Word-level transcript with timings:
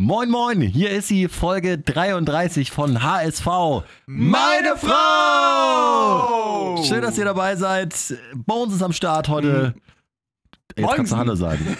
Moin 0.00 0.30
Moin, 0.30 0.60
hier 0.60 0.90
ist 0.90 1.08
sie, 1.08 1.26
Folge 1.26 1.76
33 1.76 2.70
von 2.70 3.02
HSV. 3.02 3.48
Meine 4.06 4.76
Frau! 4.76 6.80
Schön, 6.84 7.02
dass 7.02 7.18
ihr 7.18 7.24
dabei 7.24 7.56
seid. 7.56 8.16
Bones 8.32 8.76
ist 8.76 8.82
am 8.84 8.92
Start 8.92 9.28
heute. 9.28 9.74
Jetzt 10.76 10.86
Moin. 10.86 10.94
kannst 10.94 11.10
du 11.10 11.16
Hallo 11.16 11.34
sagen. 11.34 11.76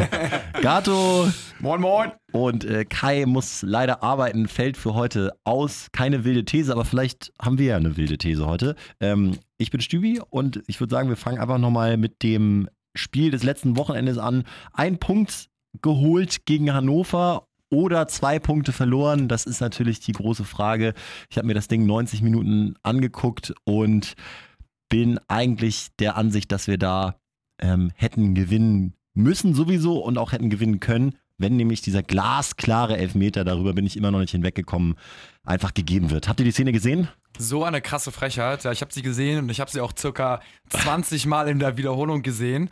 Gato 0.62 1.28
Moin, 1.60 1.82
moin. 1.82 2.12
und 2.32 2.64
äh, 2.64 2.86
Kai 2.86 3.26
muss 3.26 3.60
leider 3.60 4.02
arbeiten, 4.02 4.48
fällt 4.48 4.78
für 4.78 4.94
heute 4.94 5.34
aus. 5.44 5.88
Keine 5.92 6.24
wilde 6.24 6.46
These, 6.46 6.72
aber 6.72 6.86
vielleicht 6.86 7.34
haben 7.38 7.58
wir 7.58 7.66
ja 7.66 7.76
eine 7.76 7.98
wilde 7.98 8.16
These 8.16 8.46
heute. 8.46 8.76
Ähm, 8.98 9.36
ich 9.58 9.70
bin 9.70 9.82
Stübi 9.82 10.22
und 10.30 10.62
ich 10.68 10.80
würde 10.80 10.94
sagen, 10.94 11.10
wir 11.10 11.18
fangen 11.18 11.38
einfach 11.38 11.58
nochmal 11.58 11.98
mit 11.98 12.22
dem 12.22 12.70
Spiel 12.96 13.30
des 13.30 13.42
letzten 13.42 13.76
Wochenendes 13.76 14.16
an. 14.16 14.44
Ein 14.72 14.98
Punkt 14.98 15.50
geholt 15.82 16.46
gegen 16.46 16.72
Hannover 16.72 17.47
oder 17.70 18.08
zwei 18.08 18.38
Punkte 18.38 18.72
verloren. 18.72 19.28
Das 19.28 19.44
ist 19.44 19.60
natürlich 19.60 20.00
die 20.00 20.12
große 20.12 20.44
Frage. 20.44 20.94
Ich 21.30 21.36
habe 21.36 21.46
mir 21.46 21.54
das 21.54 21.68
Ding 21.68 21.86
90 21.86 22.22
Minuten 22.22 22.74
angeguckt 22.82 23.54
und 23.64 24.14
bin 24.88 25.20
eigentlich 25.28 25.88
der 25.98 26.16
Ansicht, 26.16 26.50
dass 26.52 26.66
wir 26.66 26.78
da 26.78 27.16
ähm, 27.60 27.90
hätten 27.94 28.34
gewinnen 28.34 28.94
müssen 29.14 29.54
sowieso 29.54 29.98
und 29.98 30.16
auch 30.16 30.32
hätten 30.32 30.48
gewinnen 30.48 30.80
können, 30.80 31.14
wenn 31.38 31.56
nämlich 31.56 31.82
dieser 31.82 32.02
glasklare 32.02 32.96
Elfmeter, 32.96 33.44
darüber 33.44 33.72
bin 33.72 33.86
ich 33.86 33.96
immer 33.96 34.10
noch 34.10 34.18
nicht 34.18 34.32
hinweggekommen, 34.32 34.96
einfach 35.44 35.74
gegeben 35.74 36.10
wird. 36.10 36.28
Habt 36.28 36.40
ihr 36.40 36.44
die 36.44 36.52
Szene 36.52 36.72
gesehen? 36.72 37.08
So 37.38 37.64
eine 37.64 37.80
krasse 37.80 38.10
Frechheit. 38.10 38.64
Ja, 38.64 38.72
ich 38.72 38.80
habe 38.80 38.92
sie 38.92 39.02
gesehen 39.02 39.38
und 39.38 39.48
ich 39.48 39.60
habe 39.60 39.70
sie 39.70 39.80
auch 39.80 39.92
circa 39.96 40.40
20 40.70 41.26
Mal 41.26 41.48
in 41.48 41.60
der 41.60 41.76
Wiederholung 41.76 42.22
gesehen. 42.22 42.70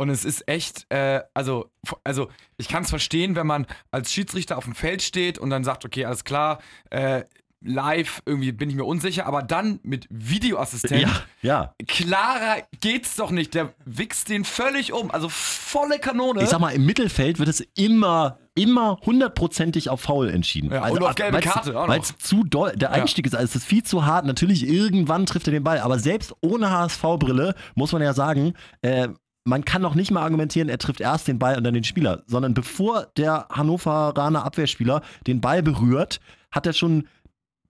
Und 0.00 0.08
es 0.08 0.24
ist 0.24 0.48
echt, 0.48 0.86
äh, 0.88 1.20
also, 1.34 1.70
also 2.04 2.30
ich 2.56 2.68
kann 2.68 2.84
es 2.84 2.88
verstehen, 2.88 3.36
wenn 3.36 3.46
man 3.46 3.66
als 3.90 4.10
Schiedsrichter 4.10 4.56
auf 4.56 4.64
dem 4.64 4.74
Feld 4.74 5.02
steht 5.02 5.36
und 5.38 5.50
dann 5.50 5.62
sagt, 5.62 5.84
okay, 5.84 6.06
alles 6.06 6.24
klar, 6.24 6.60
äh, 6.88 7.24
live 7.62 8.22
irgendwie 8.24 8.52
bin 8.52 8.70
ich 8.70 8.76
mir 8.76 8.84
unsicher, 8.84 9.26
aber 9.26 9.42
dann 9.42 9.78
mit 9.82 10.06
Videoassistent, 10.08 11.06
ja. 11.42 11.74
klarer 11.86 12.62
geht's 12.80 13.16
doch 13.16 13.30
nicht. 13.30 13.52
Der 13.54 13.74
wichst 13.84 14.30
den 14.30 14.46
völlig 14.46 14.94
um, 14.94 15.10
also 15.10 15.28
volle 15.28 15.98
Kanone. 15.98 16.44
Ich 16.44 16.48
sag 16.48 16.60
mal, 16.60 16.70
im 16.70 16.86
Mittelfeld 16.86 17.38
wird 17.38 17.50
es 17.50 17.60
immer, 17.76 18.38
immer 18.54 18.98
hundertprozentig 19.04 19.90
auf 19.90 20.00
Faul 20.00 20.30
entschieden. 20.30 20.72
Ja, 20.72 20.88
und 20.88 21.02
auf 21.02 21.14
gelbe 21.14 21.34
weil's- 21.34 21.44
Karte. 21.44 21.74
Weil 21.74 22.00
es 22.00 22.16
zu 22.16 22.42
doll, 22.44 22.72
der 22.74 22.92
Einstieg 22.92 23.26
ist, 23.26 23.34
also 23.34 23.44
es 23.44 23.56
ist 23.56 23.66
viel 23.66 23.82
zu 23.82 24.06
hart. 24.06 24.24
Natürlich, 24.24 24.66
irgendwann 24.66 25.26
trifft 25.26 25.46
er 25.46 25.52
den 25.52 25.62
Ball. 25.62 25.80
Aber 25.80 25.98
selbst 25.98 26.34
ohne 26.40 26.70
HSV-Brille 26.70 27.54
muss 27.74 27.92
man 27.92 28.00
ja 28.00 28.14
sagen, 28.14 28.54
äh, 28.80 29.08
man 29.44 29.64
kann 29.64 29.82
noch 29.82 29.94
nicht 29.94 30.10
mal 30.10 30.22
argumentieren, 30.22 30.68
er 30.68 30.78
trifft 30.78 31.00
erst 31.00 31.28
den 31.28 31.38
Ball 31.38 31.56
und 31.56 31.64
dann 31.64 31.74
den 31.74 31.84
Spieler, 31.84 32.22
sondern 32.26 32.54
bevor 32.54 33.06
der 33.16 33.46
Hannoveraner 33.50 34.44
Abwehrspieler 34.44 35.02
den 35.26 35.40
Ball 35.40 35.62
berührt, 35.62 36.20
hat 36.50 36.66
er 36.66 36.72
schon 36.72 37.08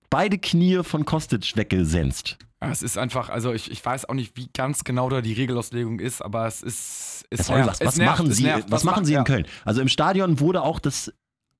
beide 0.08 0.38
Knie 0.38 0.82
von 0.82 1.04
Kostic 1.04 1.56
weggesenzt. 1.56 2.38
Ja, 2.62 2.70
es 2.70 2.82
ist 2.82 2.98
einfach, 2.98 3.30
also 3.30 3.52
ich, 3.52 3.70
ich 3.70 3.82
weiß 3.84 4.08
auch 4.08 4.14
nicht, 4.14 4.36
wie 4.36 4.48
ganz 4.52 4.84
genau 4.84 5.08
da 5.08 5.22
die 5.22 5.32
Regelauslegung 5.32 5.98
ist, 5.98 6.20
aber 6.20 6.46
es 6.46 6.62
ist. 6.62 7.24
Es 7.30 7.46
soll 7.46 7.64
was, 7.66 7.80
was 7.80 7.96
nervt, 7.96 8.18
machen 8.18 8.32
Sie, 8.32 8.42
nervt. 8.42 8.70
was 8.70 8.84
machen 8.84 9.04
Sie 9.04 9.12
in 9.12 9.18
ja. 9.18 9.24
Köln? 9.24 9.46
Also 9.64 9.80
im 9.80 9.88
Stadion 9.88 10.40
wurde 10.40 10.62
auch 10.62 10.78
das 10.78 11.12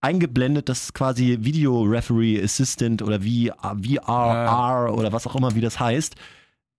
eingeblendet, 0.03 0.69
das 0.69 0.93
quasi 0.93 1.39
Video 1.41 1.83
Referee 1.83 2.43
Assistant 2.43 3.03
oder 3.03 3.21
VRR 3.21 4.93
oder 4.93 5.13
was 5.13 5.27
auch 5.27 5.37
immer, 5.37 5.55
wie 5.55 5.61
das 5.61 5.81
heißt. 5.81 6.17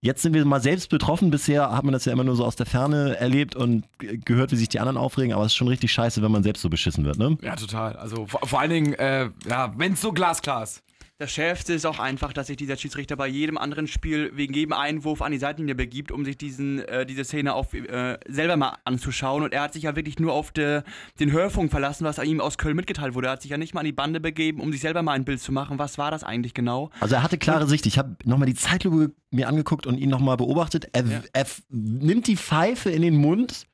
Jetzt 0.03 0.23
sind 0.23 0.33
wir 0.33 0.43
mal 0.45 0.61
selbst 0.61 0.89
betroffen. 0.89 1.29
Bisher 1.29 1.71
hat 1.71 1.83
man 1.83 1.93
das 1.93 2.05
ja 2.05 2.11
immer 2.11 2.23
nur 2.23 2.35
so 2.35 2.43
aus 2.43 2.55
der 2.55 2.65
Ferne 2.65 3.17
erlebt 3.17 3.55
und 3.55 3.83
gehört, 3.99 4.51
wie 4.51 4.55
sich 4.55 4.67
die 4.67 4.79
anderen 4.79 4.97
aufregen. 4.97 5.31
Aber 5.31 5.43
es 5.45 5.51
ist 5.51 5.55
schon 5.55 5.67
richtig 5.67 5.91
scheiße, 5.91 6.23
wenn 6.23 6.31
man 6.31 6.41
selbst 6.41 6.63
so 6.63 6.71
beschissen 6.71 7.05
wird, 7.05 7.19
ne? 7.19 7.37
Ja, 7.43 7.55
total. 7.55 7.95
Also 7.97 8.25
vor, 8.25 8.39
vor 8.43 8.59
allen 8.59 8.71
Dingen, 8.71 8.93
äh, 8.95 9.29
ja, 9.47 9.71
wenn 9.77 9.93
es 9.93 10.01
so 10.01 10.11
glasklar 10.11 10.63
ist. 10.63 10.81
Das 11.21 11.31
Schärfste 11.31 11.73
ist 11.73 11.85
auch 11.85 11.99
einfach, 11.99 12.33
dass 12.33 12.47
sich 12.47 12.57
dieser 12.57 12.75
Schiedsrichter 12.77 13.15
bei 13.15 13.27
jedem 13.27 13.55
anderen 13.55 13.85
Spiel 13.85 14.31
wegen 14.33 14.55
jedem 14.55 14.73
Einwurf 14.73 15.21
an 15.21 15.31
die 15.31 15.37
Seitenlinie 15.37 15.75
begibt, 15.75 16.11
um 16.11 16.25
sich 16.25 16.35
diesen, 16.35 16.79
äh, 16.79 17.05
diese 17.05 17.23
Szene 17.25 17.53
auf, 17.53 17.75
äh, 17.75 18.17
selber 18.27 18.57
mal 18.57 18.79
anzuschauen. 18.85 19.43
Und 19.43 19.53
er 19.53 19.61
hat 19.61 19.73
sich 19.73 19.83
ja 19.83 19.95
wirklich 19.95 20.17
nur 20.17 20.33
auf 20.33 20.49
de, 20.49 20.81
den 21.19 21.31
Hörfunk 21.31 21.69
verlassen, 21.69 22.05
was 22.05 22.17
ihm 22.17 22.41
aus 22.41 22.57
Köln 22.57 22.75
mitgeteilt 22.75 23.13
wurde. 23.13 23.27
Er 23.27 23.33
hat 23.33 23.43
sich 23.43 23.51
ja 23.51 23.59
nicht 23.59 23.75
mal 23.75 23.81
an 23.81 23.85
die 23.85 23.91
Bande 23.91 24.19
begeben, 24.19 24.61
um 24.61 24.71
sich 24.71 24.81
selber 24.81 25.03
mal 25.03 25.11
ein 25.11 25.23
Bild 25.23 25.39
zu 25.39 25.51
machen. 25.51 25.77
Was 25.77 25.99
war 25.99 26.09
das 26.09 26.23
eigentlich 26.23 26.55
genau? 26.55 26.89
Also 27.01 27.13
er 27.13 27.21
hatte 27.21 27.37
klare 27.37 27.67
Sicht. 27.67 27.85
Ich 27.85 27.99
habe 27.99 28.15
nochmal 28.25 28.47
die 28.47 28.55
Zeitlupe 28.55 29.11
mir 29.29 29.47
angeguckt 29.47 29.85
und 29.85 29.99
ihn 29.99 30.09
nochmal 30.09 30.37
beobachtet. 30.37 30.87
Er, 30.91 31.05
Ja. 31.05 31.21
er 31.33 31.45
nimmt 31.69 32.25
die 32.25 32.35
Pfeife 32.35 32.89
in 32.89 33.03
den 33.03 33.15
Mund 33.15 33.67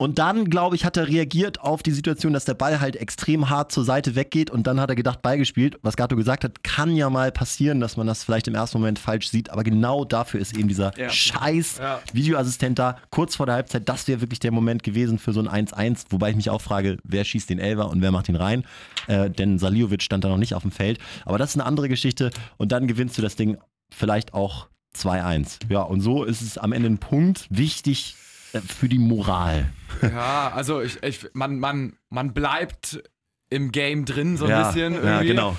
und 0.00 0.18
dann, 0.18 0.46
glaube 0.46 0.76
ich, 0.76 0.86
hat 0.86 0.96
er 0.96 1.08
reagiert 1.08 1.60
auf 1.60 1.82
die 1.82 1.90
Situation, 1.90 2.32
dass 2.32 2.46
der 2.46 2.54
Ball 2.54 2.80
halt 2.80 2.96
extrem 2.96 3.50
hart 3.50 3.70
zur 3.70 3.84
Seite 3.84 4.14
weggeht 4.14 4.50
und 4.50 4.66
dann 4.66 4.80
hat 4.80 4.88
er 4.88 4.96
gedacht, 4.96 5.20
Ball 5.20 5.36
gespielt. 5.36 5.76
Was 5.82 5.94
Gato 5.94 6.16
gesagt 6.16 6.42
hat, 6.42 6.64
kann 6.64 6.96
ja 6.96 7.10
mal 7.10 7.30
passieren, 7.30 7.80
dass 7.80 7.98
man 7.98 8.06
das 8.06 8.24
vielleicht 8.24 8.48
im 8.48 8.54
ersten 8.54 8.78
Moment 8.78 8.98
falsch 8.98 9.28
sieht, 9.28 9.50
aber 9.50 9.62
genau 9.62 10.06
dafür 10.06 10.40
ist 10.40 10.56
eben 10.56 10.68
dieser 10.68 10.98
Ja. 10.98 11.10
scheiß 11.10 11.76
Ja. 11.80 12.00
Videoassistent 12.14 12.78
da. 12.78 12.96
Kurz 13.10 13.36
vor 13.36 13.44
der 13.44 13.56
Halbzeit, 13.56 13.90
das 13.90 14.08
wäre 14.08 14.22
wirklich 14.22 14.40
der 14.40 14.52
Moment 14.52 14.82
gewesen 14.82 15.18
für 15.18 15.34
so 15.34 15.40
ein 15.40 15.66
1-1, 15.66 16.06
wobei 16.08 16.30
ich 16.30 16.36
mich 16.36 16.48
auch 16.48 16.62
frage, 16.62 16.96
wer 17.04 17.22
schießt 17.24 17.50
den 17.50 17.58
Elver 17.58 17.90
und 17.90 18.00
wer 18.00 18.10
macht 18.10 18.30
ihn 18.30 18.36
rein? 18.36 18.64
Äh, 19.06 19.28
denn 19.28 19.58
Saliovic 19.58 20.02
stand 20.02 20.24
da 20.24 20.28
noch 20.30 20.38
nicht 20.38 20.54
auf 20.54 20.62
dem 20.62 20.70
Feld. 20.70 20.98
Aber 21.26 21.36
das 21.36 21.50
ist 21.50 21.56
eine 21.56 21.66
andere 21.66 21.90
Geschichte 21.90 22.30
und 22.56 22.72
dann 22.72 22.86
gewinnst 22.86 23.18
du 23.18 23.22
das 23.22 23.36
Ding 23.36 23.58
vielleicht 23.92 24.32
auch 24.32 24.68
2-1. 24.96 25.58
Ja, 25.68 25.82
und 25.82 26.00
so 26.00 26.24
ist 26.24 26.40
es 26.40 26.56
am 26.56 26.72
Ende 26.72 26.88
ein 26.88 26.96
Punkt, 26.98 27.46
wichtig 27.50 28.16
für 28.66 28.88
die 28.88 28.98
Moral. 28.98 29.70
Ja, 30.02 30.52
also 30.54 30.80
ich, 30.80 31.02
ich, 31.02 31.26
man, 31.32 31.58
man, 31.58 31.96
man 32.08 32.32
bleibt 32.32 33.02
im 33.50 33.72
Game 33.72 34.04
drin 34.04 34.36
so 34.36 34.44
ein 34.44 34.50
ja, 34.50 34.66
bisschen. 34.68 34.94
ja, 34.94 35.00
Irgendwie. 35.20 35.26
genau. 35.28 35.56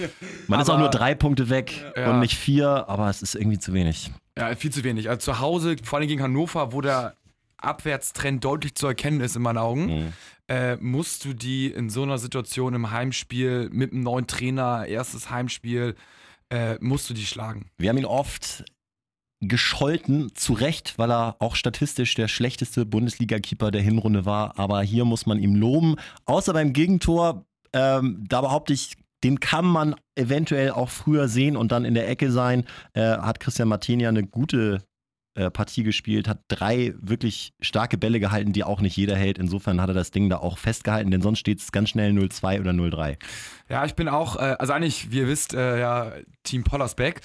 Man 0.47 0.61
ist 0.61 0.69
auch 0.69 0.73
Aber- 0.75 0.81
nur 0.83 0.89
drei 0.89 1.13
Punkte 1.15 1.49
weg 1.49 1.73
Ja. 1.97 2.11
und 2.11 2.19
nicht 2.21 2.35
vier, 2.37 2.85
aber 2.87 3.09
es 3.09 3.21
ist 3.21 3.35
irgendwie 3.35 3.59
zu 3.59 3.73
wenig. 3.73 4.11
Ja, 4.37 4.55
viel 4.55 4.71
zu 4.71 4.83
wenig. 4.83 5.09
Also 5.09 5.33
zu 5.33 5.39
Hause, 5.39 5.75
vor 5.83 5.99
allem 5.99 6.07
gegen 6.07 6.21
Hannover, 6.23 6.71
wo 6.71 6.79
der 6.81 7.15
Abwärtstrend 7.57 8.43
deutlich 8.43 8.75
zu 8.75 8.87
erkennen 8.87 9.21
ist 9.21 9.35
in 9.35 9.41
meinen 9.41 9.57
Augen, 9.57 9.85
Mhm. 9.85 10.13
äh, 10.47 10.75
musst 10.77 11.25
du 11.25 11.33
die 11.33 11.67
in 11.67 11.89
so 11.89 12.03
einer 12.03 12.17
Situation 12.17 12.73
im 12.73 12.91
Heimspiel 12.91 13.69
mit 13.71 13.91
einem 13.91 14.01
neuen 14.03 14.25
Trainer, 14.27 14.85
erstes 14.87 15.29
Heimspiel, 15.29 15.95
äh, 16.49 16.75
musst 16.79 17.09
du 17.09 17.13
die 17.13 17.25
schlagen. 17.25 17.67
Wir 17.77 17.89
haben 17.89 17.97
ihn 17.97 18.05
oft 18.05 18.63
gescholten, 19.41 20.33
zu 20.35 20.53
Recht, 20.53 20.97
weil 20.97 21.11
er 21.11 21.35
auch 21.39 21.55
statistisch 21.55 22.13
der 22.15 22.27
schlechteste 22.27 22.85
Bundesliga-Keeper 22.85 23.71
der 23.71 23.81
Hinrunde 23.81 24.25
war. 24.25 24.57
Aber 24.57 24.81
hier 24.83 25.03
muss 25.03 25.25
man 25.25 25.39
ihm 25.39 25.55
loben. 25.55 25.95
Außer 26.25 26.53
beim 26.53 26.73
Gegentor, 26.73 27.45
ähm, 27.73 28.23
da 28.29 28.41
behaupte 28.41 28.73
ich, 28.73 28.93
den 29.23 29.39
kann 29.39 29.65
man 29.65 29.95
eventuell 30.15 30.71
auch 30.71 30.89
früher 30.89 31.27
sehen 31.27 31.55
und 31.55 31.71
dann 31.71 31.85
in 31.85 31.93
der 31.93 32.07
Ecke 32.07 32.31
sein. 32.31 32.65
Äh, 32.93 33.17
hat 33.17 33.39
Christian 33.39 33.67
Martinia 33.67 34.09
eine 34.09 34.25
gute 34.25 34.81
äh, 35.33 35.49
Partie 35.49 35.83
gespielt, 35.83 36.27
hat 36.27 36.39
drei 36.49 36.93
wirklich 36.99 37.53
starke 37.61 37.97
Bälle 37.97 38.19
gehalten, 38.19 38.51
die 38.51 38.63
auch 38.63 38.81
nicht 38.81 38.97
jeder 38.97 39.15
hält. 39.15 39.37
Insofern 39.37 39.79
hat 39.79 39.89
er 39.89 39.93
das 39.93 40.11
Ding 40.11 40.29
da 40.29 40.37
auch 40.37 40.57
festgehalten, 40.57 41.09
denn 41.09 41.21
sonst 41.21 41.39
steht 41.39 41.61
es 41.61 41.71
ganz 41.71 41.89
schnell 41.89 42.11
0-2 42.11 42.59
oder 42.59 42.71
0-3. 42.71 43.17
Ja, 43.69 43.85
ich 43.85 43.95
bin 43.95 44.09
auch, 44.09 44.35
äh, 44.35 44.55
also 44.59 44.73
eigentlich, 44.73 45.11
wie 45.11 45.19
ihr 45.19 45.27
wisst, 45.27 45.53
äh, 45.53 45.79
ja, 45.79 46.11
Team 46.43 46.63
Pollersbeck. 46.63 47.21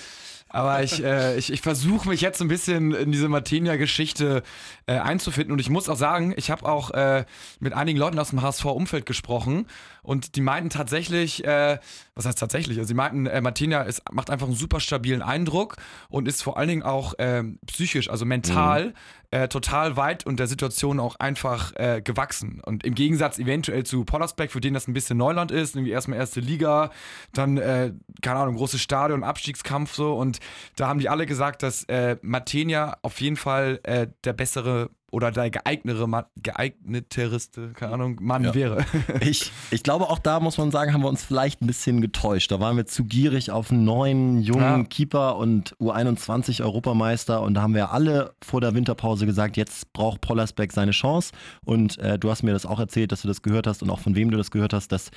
Aber 0.48 0.82
ich, 0.82 1.02
äh, 1.02 1.36
ich, 1.36 1.52
ich 1.52 1.60
versuche 1.60 2.08
mich 2.08 2.20
jetzt 2.20 2.40
ein 2.40 2.48
bisschen 2.48 2.92
in 2.92 3.10
diese 3.10 3.28
Martinia-Geschichte 3.28 4.42
äh, 4.86 4.98
einzufinden. 4.98 5.52
Und 5.52 5.58
ich 5.58 5.70
muss 5.70 5.88
auch 5.88 5.96
sagen, 5.96 6.32
ich 6.36 6.50
habe 6.50 6.64
auch 6.66 6.92
äh, 6.92 7.24
mit 7.58 7.72
einigen 7.72 7.98
Leuten 7.98 8.18
aus 8.18 8.30
dem 8.30 8.42
HSV-Umfeld 8.42 9.06
gesprochen. 9.06 9.66
Und 10.02 10.36
die 10.36 10.40
meinten 10.40 10.70
tatsächlich, 10.70 11.44
äh, 11.44 11.78
was 12.14 12.26
heißt 12.26 12.38
tatsächlich? 12.38 12.78
Also, 12.78 12.86
sie 12.86 12.94
meinten, 12.94 13.26
äh, 13.26 13.40
Martinia 13.40 13.82
ist, 13.82 14.02
macht 14.12 14.30
einfach 14.30 14.46
einen 14.46 14.54
super 14.54 14.78
stabilen 14.78 15.20
Eindruck 15.20 15.76
und 16.08 16.28
ist 16.28 16.42
vor 16.42 16.56
allen 16.56 16.68
Dingen 16.68 16.82
auch 16.84 17.14
ähm, 17.18 17.58
psychisch, 17.66 18.08
also 18.08 18.24
mental, 18.24 18.94
äh, 19.32 19.48
total 19.48 19.96
weit 19.96 20.24
und 20.24 20.38
der 20.38 20.46
Situation 20.46 21.00
auch 21.00 21.16
einfach 21.16 21.74
äh, 21.74 22.00
gewachsen. 22.02 22.60
Und 22.64 22.84
im 22.84 22.94
Gegensatz 22.94 23.40
eventuell 23.40 23.84
zu 23.84 24.04
Pollersbeck, 24.04 24.52
für 24.52 24.60
den 24.60 24.74
das 24.74 24.86
ein 24.86 24.92
bisschen 24.92 25.18
Neuland 25.18 25.50
ist, 25.50 25.74
irgendwie 25.74 25.90
erstmal 25.90 26.18
erste 26.18 26.38
Liga, 26.38 26.90
dann, 27.32 27.56
äh, 27.56 27.92
keine 28.22 28.38
Ahnung, 28.38 28.54
großes 28.54 28.80
Stadion, 28.80 29.24
Abstiegskampf 29.24 29.94
so. 29.94 30.14
Und 30.14 30.35
da 30.76 30.88
haben 30.88 30.98
die 31.00 31.08
alle 31.08 31.26
gesagt, 31.26 31.62
dass 31.62 31.84
äh, 31.84 32.16
Martinia 32.22 32.96
auf 33.02 33.20
jeden 33.20 33.36
Fall 33.36 33.80
äh, 33.84 34.06
der 34.24 34.32
bessere 34.32 34.90
oder 35.12 35.30
der 35.30 35.50
geeignetere, 35.50 36.08
Ma- 36.08 36.26
geeigneterste, 36.42 37.70
keine 37.74 37.92
Ahnung, 37.94 38.18
Mann 38.20 38.44
Ja. 38.44 38.54
wäre. 38.54 38.84
Ich, 39.20 39.50
ich 39.70 39.82
glaube, 39.82 40.10
auch 40.10 40.18
da 40.18 40.40
muss 40.40 40.58
man 40.58 40.70
sagen, 40.70 40.92
haben 40.92 41.02
wir 41.02 41.08
uns 41.08 41.24
vielleicht 41.24 41.62
ein 41.62 41.66
bisschen 41.66 42.00
getäuscht. 42.00 42.50
Da 42.50 42.60
waren 42.60 42.76
wir 42.76 42.86
zu 42.86 43.04
gierig 43.04 43.50
auf 43.50 43.70
einen 43.70 43.84
neuen, 43.84 44.40
jungen 44.42 44.60
Ja. 44.62 44.84
Keeper 44.84 45.36
und 45.36 45.74
U21 45.78 46.62
Europameister. 46.62 47.40
Und 47.42 47.54
da 47.54 47.62
haben 47.62 47.74
wir 47.74 47.92
alle 47.92 48.34
vor 48.42 48.60
der 48.60 48.74
Winterpause 48.74 49.26
gesagt, 49.26 49.56
jetzt 49.56 49.92
braucht 49.92 50.20
Pollersbeck 50.20 50.72
seine 50.72 50.90
Chance. 50.92 51.32
Und 51.64 51.98
äh, 51.98 52.18
du 52.18 52.30
hast 52.30 52.42
mir 52.42 52.52
das 52.52 52.66
auch 52.66 52.78
erzählt, 52.80 53.10
dass 53.12 53.22
du 53.22 53.28
das 53.28 53.42
gehört 53.42 53.66
hast 53.66 53.82
und 53.82 53.90
auch 53.90 54.00
von 54.00 54.14
wem 54.16 54.30
du 54.30 54.36
das 54.36 54.50
gehört 54.50 54.72
hast, 54.72 54.88
dass 54.92 55.10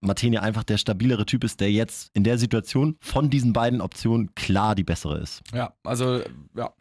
Martini 0.00 0.38
einfach 0.38 0.64
der 0.64 0.78
stabilere 0.78 1.26
Typ 1.26 1.44
ist, 1.44 1.60
der 1.60 1.70
jetzt 1.70 2.10
in 2.14 2.24
der 2.24 2.38
Situation 2.38 2.96
von 3.00 3.30
diesen 3.30 3.52
beiden 3.52 3.80
Optionen 3.80 4.34
klar 4.34 4.74
die 4.74 4.84
bessere 4.84 5.18
ist. 5.18 5.42
Ja, 5.52 5.74
also 5.84 6.22
ja. 6.56 6.72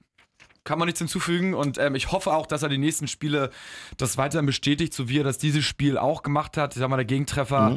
Kann 0.65 0.77
man 0.77 0.85
nichts 0.85 0.99
hinzufügen 0.99 1.53
und 1.55 1.77
ähm, 1.79 1.95
ich 1.95 2.11
hoffe 2.11 2.31
auch, 2.31 2.45
dass 2.45 2.61
er 2.61 2.69
die 2.69 2.77
nächsten 2.77 3.07
Spiele 3.07 3.49
das 3.97 4.17
weiterhin 4.17 4.45
bestätigt, 4.45 4.93
so 4.93 5.09
wie 5.09 5.19
er 5.19 5.23
das 5.23 5.37
dieses 5.39 5.65
Spiel 5.65 5.97
auch 5.97 6.21
gemacht 6.21 6.57
hat. 6.57 6.75
Ich 6.75 6.79
sag 6.79 6.89
mal, 6.89 6.97
der 6.97 7.05
Gegentreffer 7.05 7.71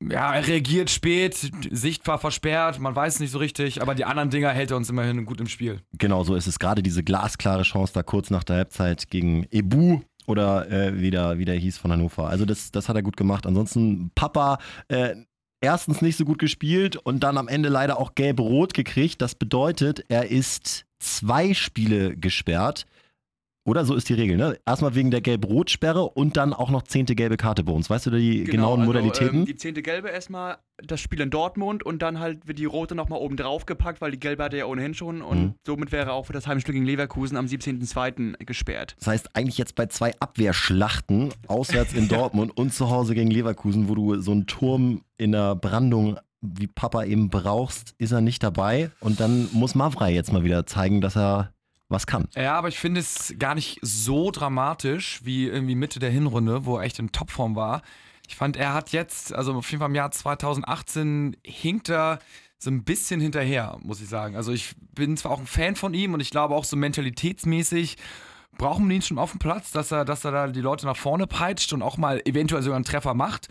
Mhm. 0.00 0.10
ja, 0.12 0.34
er 0.34 0.46
reagiert 0.46 0.90
spät, 0.90 1.50
Sicht 1.70 2.06
war 2.06 2.18
versperrt, 2.18 2.78
man 2.78 2.94
weiß 2.94 3.20
nicht 3.20 3.30
so 3.30 3.38
richtig, 3.38 3.80
aber 3.80 3.94
die 3.94 4.04
anderen 4.04 4.28
Dinger 4.28 4.50
hält 4.50 4.70
er 4.70 4.76
uns 4.76 4.90
immerhin 4.90 5.24
gut 5.24 5.40
im 5.40 5.48
Spiel. 5.48 5.80
Genau, 5.94 6.24
so 6.24 6.34
ist 6.34 6.46
es. 6.46 6.58
Gerade 6.58 6.82
diese 6.82 7.02
glasklare 7.02 7.62
Chance 7.62 7.94
da 7.94 8.02
kurz 8.02 8.28
nach 8.30 8.44
der 8.44 8.56
Halbzeit 8.56 9.08
gegen 9.08 9.44
Ebu 9.50 10.00
oder 10.28 10.70
äh, 10.70 11.00
wie, 11.00 11.10
der, 11.10 11.38
wie 11.38 11.44
der 11.44 11.56
hieß 11.56 11.78
von 11.78 11.90
Hannover. 11.90 12.28
Also 12.28 12.44
das, 12.44 12.70
das 12.70 12.88
hat 12.88 12.96
er 12.96 13.02
gut 13.02 13.16
gemacht. 13.16 13.46
Ansonsten 13.46 14.10
Papa 14.14 14.58
äh, 14.88 15.14
erstens 15.60 16.02
nicht 16.02 16.16
so 16.16 16.24
gut 16.24 16.38
gespielt 16.38 16.96
und 16.96 17.20
dann 17.20 17.38
am 17.38 17.48
Ende 17.48 17.68
leider 17.68 17.98
auch 17.98 18.14
gelb-rot 18.14 18.74
gekriegt. 18.74 19.22
Das 19.22 19.34
bedeutet, 19.34 20.04
er 20.08 20.30
ist 20.30 20.84
zwei 20.98 21.54
Spiele 21.54 22.16
gesperrt. 22.16 22.86
Oder 23.68 23.84
so 23.84 23.94
ist 23.94 24.08
die 24.08 24.14
Regel, 24.14 24.36
ne? 24.36 24.58
Erstmal 24.66 24.94
wegen 24.94 25.10
der 25.10 25.20
Gelb-Rot-Sperre 25.20 26.02
und 26.08 26.36
dann 26.38 26.52
auch 26.54 26.70
noch 26.70 26.82
zehnte 26.82 27.14
gelbe 27.14 27.36
Karte 27.36 27.62
bei 27.64 27.72
uns. 27.72 27.90
Weißt 27.90 28.06
du 28.06 28.10
die 28.10 28.44
Genau, 28.44 28.50
genauen 28.76 28.80
also, 28.80 28.86
Modalitäten? 28.92 29.38
Ähm, 29.40 29.44
die 29.46 29.56
zehnte 29.56 29.82
gelbe 29.82 30.08
erstmal 30.08 30.56
das 30.82 31.00
Spiel 31.00 31.20
in 31.20 31.30
Dortmund 31.30 31.82
und 31.84 32.00
dann 32.02 32.18
halt 32.20 32.46
wird 32.46 32.58
die 32.58 32.64
rote 32.64 32.94
nochmal 32.94 33.18
oben 33.20 33.36
drauf 33.36 33.66
gepackt, 33.66 34.00
weil 34.00 34.12
die 34.12 34.20
gelbe 34.20 34.44
hatte 34.44 34.56
er 34.56 34.60
ja 34.60 34.66
ohnehin 34.66 34.94
schon 34.94 35.22
und 35.22 35.38
Mhm. 35.38 35.54
somit 35.66 35.92
wäre 35.92 36.06
er 36.10 36.12
auch 36.14 36.26
für 36.26 36.32
das 36.32 36.46
Heimspiel 36.46 36.72
gegen 36.74 36.86
Leverkusen 36.86 37.36
am 37.36 37.46
17.02. 37.46 38.36
gesperrt. 38.46 38.94
Das 38.98 39.08
heißt, 39.08 39.36
eigentlich 39.36 39.58
jetzt 39.58 39.74
bei 39.74 39.86
zwei 39.86 40.12
Abwehrschlachten, 40.20 41.30
auswärts 41.46 41.92
in 41.92 42.08
Dortmund 42.08 42.56
und 42.56 42.72
zu 42.72 42.90
Hause 42.90 43.14
gegen 43.14 43.30
Leverkusen, 43.30 43.88
wo 43.88 43.94
du 43.94 44.20
so 44.20 44.32
einen 44.32 44.46
Turm 44.46 45.02
in 45.18 45.32
der 45.32 45.54
Brandung 45.56 46.18
wie 46.40 46.68
Papa 46.68 47.04
eben 47.04 47.30
brauchst, 47.30 47.94
ist 47.98 48.12
er 48.12 48.20
nicht 48.20 48.42
dabei. 48.42 48.90
Und 49.00 49.18
dann 49.20 49.48
muss 49.52 49.74
Mavrei 49.74 50.12
jetzt 50.14 50.32
mal 50.32 50.44
wieder 50.44 50.66
zeigen, 50.66 51.00
dass 51.00 51.16
er 51.16 51.52
was 51.88 52.06
kann. 52.06 52.28
Ja, 52.34 52.54
aber 52.54 52.68
ich 52.68 52.78
finde 52.78 53.00
es 53.00 53.34
gar 53.38 53.54
nicht 53.54 53.78
so 53.82 54.30
dramatisch 54.30 55.20
wie 55.24 55.46
irgendwie 55.46 55.74
Mitte 55.74 55.98
der 55.98 56.10
Hinrunde, 56.10 56.66
wo 56.66 56.76
er 56.76 56.84
echt 56.84 56.98
in 56.98 57.12
Topform 57.12 57.56
war. 57.56 57.82
Ich 58.26 58.36
fand, 58.36 58.56
er 58.56 58.74
hat 58.74 58.92
jetzt, 58.92 59.34
also 59.34 59.54
auf 59.54 59.70
jeden 59.70 59.80
Fall 59.80 59.88
im 59.88 59.94
Jahr 59.94 60.10
2018 60.10 61.36
hinkt 61.44 61.88
er 61.88 62.18
so 62.58 62.70
ein 62.70 62.84
bisschen 62.84 63.20
hinterher, 63.20 63.78
muss 63.82 64.02
ich 64.02 64.08
sagen. 64.08 64.36
Also 64.36 64.52
ich 64.52 64.74
bin 64.94 65.16
zwar 65.16 65.32
auch 65.32 65.38
ein 65.38 65.46
Fan 65.46 65.76
von 65.76 65.94
ihm 65.94 66.12
und 66.12 66.20
ich 66.20 66.30
glaube 66.30 66.54
auch 66.54 66.64
so 66.64 66.76
mentalitätsmäßig 66.76 67.96
brauchen 68.58 68.88
wir 68.88 68.96
ihn 68.96 69.02
schon 69.02 69.18
auf 69.18 69.30
dem 69.30 69.38
Platz, 69.38 69.70
dass 69.70 69.92
er, 69.92 70.04
dass 70.04 70.24
er 70.24 70.32
da 70.32 70.48
die 70.48 70.60
Leute 70.60 70.84
nach 70.84 70.96
vorne 70.96 71.26
peitscht 71.26 71.72
und 71.72 71.80
auch 71.80 71.96
mal 71.96 72.20
eventuell 72.24 72.62
sogar 72.62 72.76
einen 72.76 72.84
Treffer 72.84 73.14
macht. 73.14 73.48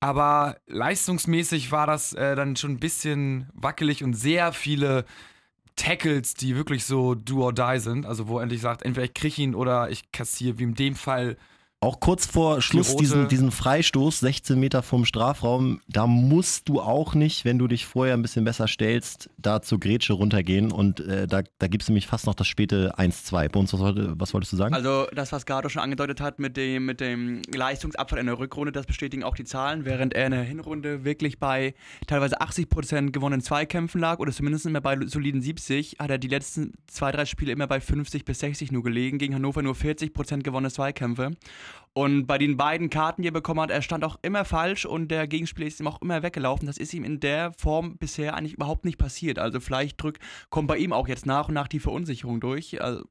Aber 0.00 0.56
leistungsmäßig 0.66 1.70
war 1.70 1.86
das 1.86 2.12
äh, 2.14 2.34
dann 2.34 2.56
schon 2.56 2.72
ein 2.72 2.80
bisschen 2.80 3.50
wackelig 3.52 4.02
und 4.02 4.14
sehr 4.14 4.52
viele 4.52 5.04
Tackles, 5.78 6.34
die 6.34 6.56
wirklich 6.56 6.84
so 6.84 7.14
do 7.14 7.42
or 7.42 7.52
die 7.54 7.78
sind. 7.78 8.04
Also 8.04 8.28
wo 8.28 8.38
endlich 8.40 8.60
sagt, 8.60 8.82
entweder 8.82 9.04
ich 9.04 9.14
kriege 9.14 9.40
ihn 9.40 9.54
oder 9.54 9.88
ich 9.90 10.12
kassiere, 10.12 10.58
wie 10.58 10.64
in 10.64 10.74
dem 10.74 10.94
Fall. 10.94 11.38
Auch 11.80 12.00
kurz 12.00 12.26
vor 12.26 12.60
Schluss 12.60 12.90
rote- 12.90 12.98
diesen, 12.98 13.28
diesen 13.28 13.50
Freistoß, 13.52 14.18
16 14.18 14.58
Meter 14.58 14.82
vom 14.82 15.04
Strafraum, 15.04 15.80
da 15.86 16.08
musst 16.08 16.68
du 16.68 16.80
auch 16.80 17.14
nicht, 17.14 17.44
wenn 17.44 17.56
du 17.56 17.68
dich 17.68 17.86
vorher 17.86 18.14
ein 18.14 18.22
bisschen 18.22 18.44
besser 18.44 18.66
stellst, 18.66 19.30
da 19.38 19.62
zur 19.62 19.78
Grätsche 19.78 20.14
runtergehen 20.14 20.72
und 20.72 20.98
äh, 20.98 21.28
da, 21.28 21.42
da 21.60 21.68
gibt 21.68 21.84
es 21.84 21.88
nämlich 21.88 22.08
fast 22.08 22.26
noch 22.26 22.34
das 22.34 22.48
späte 22.48 22.98
1-2. 22.98 23.48
Bei 23.50 23.60
uns, 23.60 23.72
was, 23.72 23.80
was 23.94 24.34
wolltest 24.34 24.52
du 24.54 24.56
sagen? 24.56 24.74
Also 24.74 25.06
das, 25.14 25.30
was 25.30 25.46
Gardo 25.46 25.68
schon 25.68 25.80
angedeutet 25.80 26.20
hat 26.20 26.40
mit 26.40 26.56
dem, 26.56 26.84
mit 26.84 27.00
dem 27.00 27.42
Leistungsabfall 27.54 28.18
in 28.18 28.26
der 28.26 28.40
Rückrunde, 28.40 28.72
das 28.72 28.84
bestätigen 28.84 29.22
auch 29.22 29.36
die 29.36 29.44
Zahlen, 29.44 29.84
während 29.84 30.14
er 30.14 30.26
in 30.26 30.32
der 30.32 30.42
Hinrunde 30.42 31.04
wirklich 31.04 31.38
bei 31.38 31.74
teilweise 32.08 32.40
80% 32.40 33.12
gewonnenen 33.12 33.40
Zweikämpfen 33.40 34.00
lag 34.00 34.18
oder 34.18 34.32
zumindest 34.32 34.66
immer 34.66 34.80
bei 34.80 34.98
soliden 35.06 35.40
70, 35.42 35.98
hat 36.00 36.10
er 36.10 36.18
die 36.18 36.26
letzten 36.26 36.72
zwei, 36.88 37.12
drei 37.12 37.24
Spiele 37.24 37.52
immer 37.52 37.68
bei 37.68 37.80
50 37.80 38.24
bis 38.24 38.40
60 38.40 38.72
nur 38.72 38.82
gelegen, 38.82 39.18
gegen 39.18 39.36
Hannover 39.36 39.62
nur 39.62 39.74
40% 39.74 40.42
gewonnene 40.42 40.72
Zweikämpfe. 40.72 41.30
Und 41.94 42.26
bei 42.26 42.38
den 42.38 42.56
beiden 42.56 42.90
Karten, 42.90 43.22
die 43.22 43.28
er 43.28 43.32
bekommen 43.32 43.60
hat, 43.60 43.70
er 43.72 43.82
stand 43.82 44.04
auch 44.04 44.18
immer 44.22 44.44
falsch 44.44 44.86
und 44.86 45.08
der 45.08 45.26
Gegenspieler 45.26 45.66
ist 45.66 45.80
ihm 45.80 45.88
auch 45.88 46.00
immer 46.00 46.22
weggelaufen. 46.22 46.66
Das 46.66 46.78
ist 46.78 46.94
ihm 46.94 47.02
in 47.02 47.18
der 47.18 47.52
Form 47.58 47.96
bisher 47.98 48.34
eigentlich 48.36 48.54
überhaupt 48.54 48.84
nicht 48.84 48.98
passiert. 48.98 49.40
Also 49.40 49.58
vielleicht 49.58 50.00
drück, 50.00 50.18
kommt 50.48 50.68
bei 50.68 50.76
ihm 50.78 50.92
auch 50.92 51.08
jetzt 51.08 51.26
nach 51.26 51.48
und 51.48 51.54
nach 51.54 51.66
die 51.66 51.80
Verunsicherung 51.80 52.40
durch. 52.40 52.80
Also, 52.80 53.02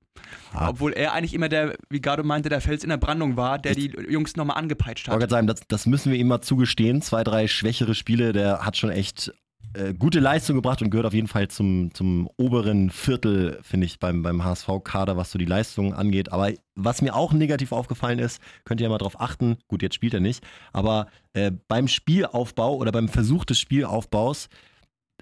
Ah. 0.53 0.69
Obwohl 0.69 0.93
er 0.93 1.13
eigentlich 1.13 1.33
immer 1.35 1.47
der, 1.47 1.75
wie 1.89 1.99
Gardo 2.01 2.23
meinte, 2.23 2.49
der 2.49 2.59
Fels 2.61 2.83
in 2.83 2.89
der 2.89 2.97
Brandung 2.97 3.37
war, 3.37 3.59
der 3.59 3.75
die 3.75 3.93
Jungs 4.09 4.35
nochmal 4.35 4.57
angepeitscht 4.57 5.07
Ich 5.07 5.11
hat. 5.13 5.19
gerade 5.19 5.29
sagen, 5.29 5.45
das, 5.47 5.59
das 5.67 5.85
müssen 5.85 6.11
wir 6.11 6.17
ihm 6.17 6.27
mal 6.27 6.41
zugestehen. 6.41 7.01
Zwei, 7.03 7.23
drei 7.23 7.47
schwächere 7.47 7.93
Spiele, 7.93 8.33
der 8.33 8.65
hat 8.65 8.77
schon 8.77 8.89
echt 8.89 9.31
äh, 9.73 9.93
gute 9.93 10.19
Leistung 10.19 10.55
gebracht 10.55 10.81
und 10.81 10.89
gehört 10.89 11.05
auf 11.05 11.13
jeden 11.13 11.27
Fall 11.27 11.47
zum, 11.47 11.93
zum 11.93 12.29
oberen 12.37 12.89
Viertel, 12.89 13.59
finde 13.61 13.85
ich, 13.85 13.99
beim, 13.99 14.23
beim 14.23 14.43
HSV-Kader, 14.43 15.17
was 15.17 15.31
so 15.31 15.37
die 15.37 15.45
Leistung 15.45 15.93
angeht. 15.93 16.31
Aber 16.31 16.51
was 16.75 17.01
mir 17.01 17.15
auch 17.15 17.33
negativ 17.33 17.71
aufgefallen 17.71 18.19
ist, 18.19 18.41
könnt 18.65 18.81
ihr 18.81 18.85
ja 18.85 18.89
mal 18.89 18.97
drauf 18.97 19.19
achten, 19.19 19.57
gut, 19.67 19.81
jetzt 19.81 19.95
spielt 19.95 20.13
er 20.13 20.19
nicht, 20.19 20.43
aber 20.73 21.07
äh, 21.33 21.51
beim 21.67 21.87
Spielaufbau 21.87 22.75
oder 22.75 22.91
beim 22.91 23.09
Versuch 23.09 23.45
des 23.45 23.59
Spielaufbaus 23.59 24.49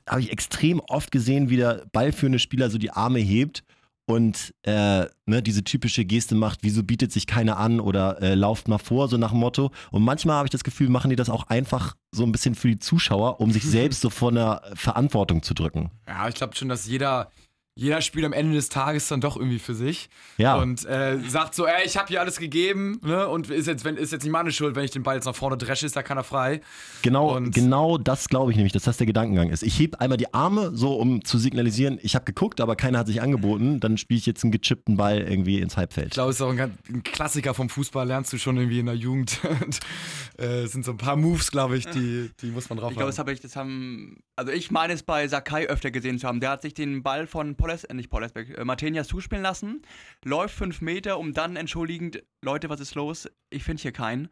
habe 0.08 0.22
ich 0.22 0.32
extrem 0.32 0.80
oft 0.82 1.12
gesehen, 1.12 1.50
wie 1.50 1.58
der 1.58 1.86
ballführende 1.92 2.40
Spieler 2.40 2.70
so 2.70 2.78
die 2.78 2.92
Arme 2.92 3.20
hebt 3.20 3.64
und 4.06 4.54
äh, 4.64 5.06
ne, 5.26 5.42
diese 5.42 5.64
typische 5.64 6.06
Geste 6.06 6.36
macht, 6.36 6.60
wieso 6.62 6.84
bietet 6.84 7.12
sich 7.12 7.26
keiner 7.26 7.58
an 7.58 7.80
oder 7.80 8.22
äh, 8.22 8.36
lauft 8.36 8.68
mal 8.68 8.78
vor, 8.78 9.08
so 9.08 9.18
nach 9.18 9.32
dem 9.32 9.40
Motto. 9.40 9.72
Und 9.92 10.04
manchmal 10.04 10.38
habe 10.38 10.48
ich 10.48 10.52
das 10.52 10.64
Gefühl, 10.64 10.90
machen 10.90 11.10
die 11.10 11.16
das 11.16 11.30
auch 11.30 11.48
einfach 11.48 11.96
so 12.12 12.24
ein 12.24 12.32
bisschen 12.32 12.56
für 12.56 12.68
die 12.68 12.80
Zuschauer, 12.80 13.42
um 13.42 13.52
sich 13.52 13.64
selbst 13.70 14.02
so 14.02 14.10
vor 14.10 14.30
einer 14.30 14.62
Verantwortung 14.76 15.42
zu 15.42 15.54
drücken. 15.54 15.92
Ja, 16.08 16.28
ich 16.28 16.36
glaube 16.36 16.56
schon, 16.56 16.70
dass 16.70 16.86
jeder, 16.86 17.32
jeder 17.78 18.00
spielt 18.02 18.26
am 18.26 18.32
Ende 18.32 18.54
des 18.56 18.70
Tages 18.70 19.10
dann 19.10 19.20
doch 19.20 19.36
irgendwie 19.36 19.60
für 19.60 19.76
sich. 19.76 20.10
Ja. 20.38 20.56
Und 20.56 20.86
äh, 20.86 21.20
sagt 21.28 21.56
so, 21.56 21.66
ey, 21.68 21.86
ich 21.86 21.98
habe 21.98 22.08
hier 22.08 22.22
alles 22.22 22.38
gegeben, 22.40 23.00
ne? 23.04 23.28
Und 23.28 23.50
ist 23.50 23.68
jetzt, 23.68 23.84
wenn, 23.84 23.98
ist 23.98 24.14
jetzt 24.14 24.24
nicht 24.24 24.32
meine 24.32 24.54
Schuld, 24.54 24.76
wenn 24.78 24.86
ich 24.86 24.92
den 24.92 25.04
Ball 25.04 25.16
jetzt 25.16 25.26
nach 25.26 25.36
vorne 25.36 25.58
dresche, 25.58 25.86
ist 25.86 25.94
da 25.96 26.02
keiner 26.02 26.24
frei. 26.24 26.62
Genau, 27.02 27.36
Und- 27.36 27.54
genau 27.54 27.98
das 27.98 28.30
glaube 28.30 28.52
ich 28.52 28.56
nämlich, 28.58 28.72
dass 28.72 28.84
das 28.84 28.96
der 28.96 29.06
Gedankengang 29.08 29.50
ist. 29.50 29.62
Ich 29.62 29.78
heb 29.78 29.96
einmal 29.96 30.18
die 30.18 30.34
Arme, 30.34 30.72
so 30.74 30.94
um 30.96 31.24
zu 31.26 31.38
signalisieren, 31.38 32.00
ich 32.02 32.16
habe 32.16 32.24
geguckt, 32.24 32.62
aber 32.62 32.78
keiner 32.78 33.00
hat 33.00 33.08
sich 33.08 33.22
angeboten, 33.22 33.82
dann 33.82 33.98
spiele 33.98 34.20
ich 34.20 34.26
jetzt 34.26 34.44
einen 34.46 34.52
gechippten 34.54 34.96
Ball 34.96 35.20
irgendwie 35.20 35.60
ins 35.60 35.74
Ich 35.74 35.78
Halbfeld. 35.78 36.12
glaube, 36.12 36.30
es 36.32 36.38
ist 36.38 36.42
auch 36.44 36.52
ein, 36.52 36.58
ganz- 36.58 36.74
ein 36.90 37.04
Klassiker 37.04 37.54
vom 37.54 37.68
Fußball, 37.68 38.08
lernst 38.08 38.32
du 38.32 38.38
schon 38.38 38.56
irgendwie 38.56 38.80
in 38.80 38.86
der 38.86 38.96
Jugend. 38.96 39.40
Und, 39.66 39.80
äh, 40.40 40.64
es 40.64 40.72
sind 40.72 40.86
so 40.86 40.92
ein 40.92 40.98
paar 40.98 41.18
Moves, 41.18 41.52
glaube 41.52 41.76
ich, 41.78 41.86
die, 41.88 42.32
die 42.42 42.48
muss 42.52 42.70
man 42.70 42.78
drauf 42.78 42.92
Ich 42.92 42.98
glaube, 42.98 43.10
das 43.12 43.20
habe 43.20 43.34
ich, 43.34 43.42
das 43.42 43.58
haben, 43.58 44.16
also 44.38 44.54
ich 44.54 44.72
meine 44.72 44.94
es 44.94 45.04
bei 45.04 45.28
Sakai 45.28 45.68
öfter 45.68 45.92
gesehen 45.92 46.20
zu 46.20 46.28
haben. 46.28 46.40
Der 46.40 46.52
hat 46.52 46.62
sich 46.62 46.74
den 46.74 47.04
Ball 47.04 47.28
von 47.28 47.56
Poles, 47.66 47.84
äh, 47.84 47.94
nicht 47.94 48.10
Polesbeck, 48.10 48.58
äh, 48.58 48.64
Martenias 48.64 49.08
zuspielen 49.08 49.44
lassen, 49.44 49.82
läuft 50.24 50.56
fünf 50.56 50.82
Meter, 50.82 51.18
um 51.18 51.34
dann 51.34 51.56
entschuldigend, 51.56 52.22
Leute, 52.44 52.70
was 52.70 52.80
ist 52.80 52.96
los? 52.96 53.28
Ich 53.50 53.64
finde 53.64 53.82
hier 53.82 53.92
keinen. 53.92 54.30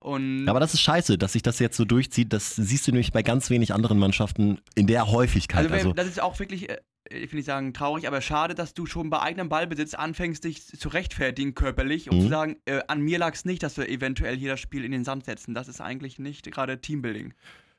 Und 0.00 0.46
Aber 0.50 0.60
das 0.60 0.74
ist 0.74 0.80
scheiße, 0.82 1.16
dass 1.16 1.32
sich 1.32 1.40
das 1.42 1.58
jetzt 1.60 1.78
so 1.78 1.86
durchzieht. 1.86 2.32
Das 2.34 2.54
siehst 2.56 2.86
du 2.86 2.90
nämlich 2.92 3.12
bei 3.12 3.22
ganz 3.22 3.48
wenig 3.48 3.72
anderen 3.72 3.98
Mannschaften 3.98 4.60
in 4.74 4.86
der 4.86 5.10
Häufigkeit. 5.10 5.64
also, 5.64 5.74
Also, 5.74 5.92
das 5.94 6.06
ist 6.08 6.20
auch 6.20 6.38
wirklich, 6.38 6.68
äh, 6.68 6.76
ich 7.10 7.32
will 7.32 7.38
nicht 7.38 7.46
sagen 7.46 7.72
traurig, 7.72 8.06
aber 8.06 8.20
schade, 8.20 8.54
dass 8.54 8.74
du 8.74 8.84
schon 8.84 9.08
bei 9.08 9.22
eigenem 9.22 9.48
Ballbesitz 9.48 9.94
anfängst, 9.94 10.44
dich 10.44 10.66
zu 10.66 10.90
rechtfertigen 10.90 11.54
körperlich, 11.54 12.10
um 12.10 12.18
Mhm. 12.18 12.22
zu 12.22 12.28
sagen, 12.28 12.56
äh, 12.66 12.80
an 12.86 13.00
mir 13.00 13.18
lag 13.18 13.32
es 13.32 13.46
nicht, 13.46 13.62
dass 13.62 13.78
wir 13.78 13.88
eventuell 13.88 14.36
hier 14.36 14.50
das 14.50 14.60
Spiel 14.60 14.84
in 14.84 14.92
den 14.92 15.04
Sand 15.04 15.24
setzen. 15.24 15.54
Das 15.54 15.68
ist 15.68 15.80
eigentlich 15.80 16.18
nicht 16.18 16.52
gerade 16.52 16.78
Teambuilding. 16.82 17.32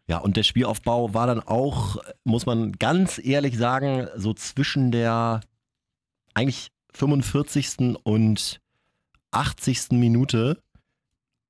Ja, 0.07 0.19
und 0.19 0.38
der 0.38 0.43
Spielaufbau 0.43 1.13
war 1.13 1.27
dann 1.27 1.39
auch, 1.39 1.97
muss 2.24 2.45
man 2.45 2.74
ganz 2.74 3.19
ehrlich 3.24 3.57
sagen, 3.57 4.07
so 4.15 4.33
zwischen 4.33 4.91
der 4.91 5.41
eigentlich 6.33 6.69
45. 6.93 7.97
und 8.03 8.62
80. 9.31 9.91
Minute 9.91 10.62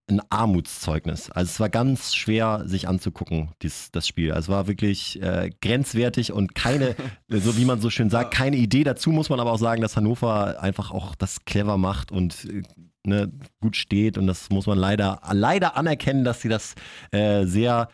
ein 0.07 0.21
Armutszeugnis. 0.29 1.31
Also 1.31 1.49
es 1.49 1.59
war 1.59 1.69
ganz 1.69 2.13
schwer, 2.13 2.63
sich 2.65 2.87
anzugucken, 2.87 3.49
dies, 3.61 3.89
das 3.91 4.07
Spiel. 4.07 4.31
Also 4.31 4.51
es 4.51 4.55
war 4.55 4.67
wirklich 4.67 5.21
äh, 5.21 5.49
grenzwertig 5.61 6.31
und 6.31 6.53
keine, 6.53 6.95
so 7.27 7.57
wie 7.57 7.65
man 7.65 7.81
so 7.81 7.89
schön 7.89 8.09
sagt, 8.09 8.31
keine 8.31 8.55
Idee. 8.55 8.83
Dazu 8.83 9.11
muss 9.11 9.29
man 9.29 9.39
aber 9.39 9.51
auch 9.51 9.59
sagen, 9.59 9.81
dass 9.81 9.97
Hannover 9.97 10.61
einfach 10.61 10.91
auch 10.91 11.15
das 11.15 11.43
clever 11.45 11.77
macht 11.77 12.11
und 12.11 12.45
äh, 12.45 12.61
ne, 13.03 13.31
gut 13.61 13.75
steht. 13.75 14.17
Und 14.17 14.27
das 14.27 14.49
muss 14.49 14.67
man 14.67 14.77
leider, 14.77 15.21
leider 15.31 15.75
anerkennen, 15.75 16.23
dass 16.23 16.41
sie 16.41 16.49
das 16.49 16.75
äh, 17.11 17.45
sehr 17.45 17.89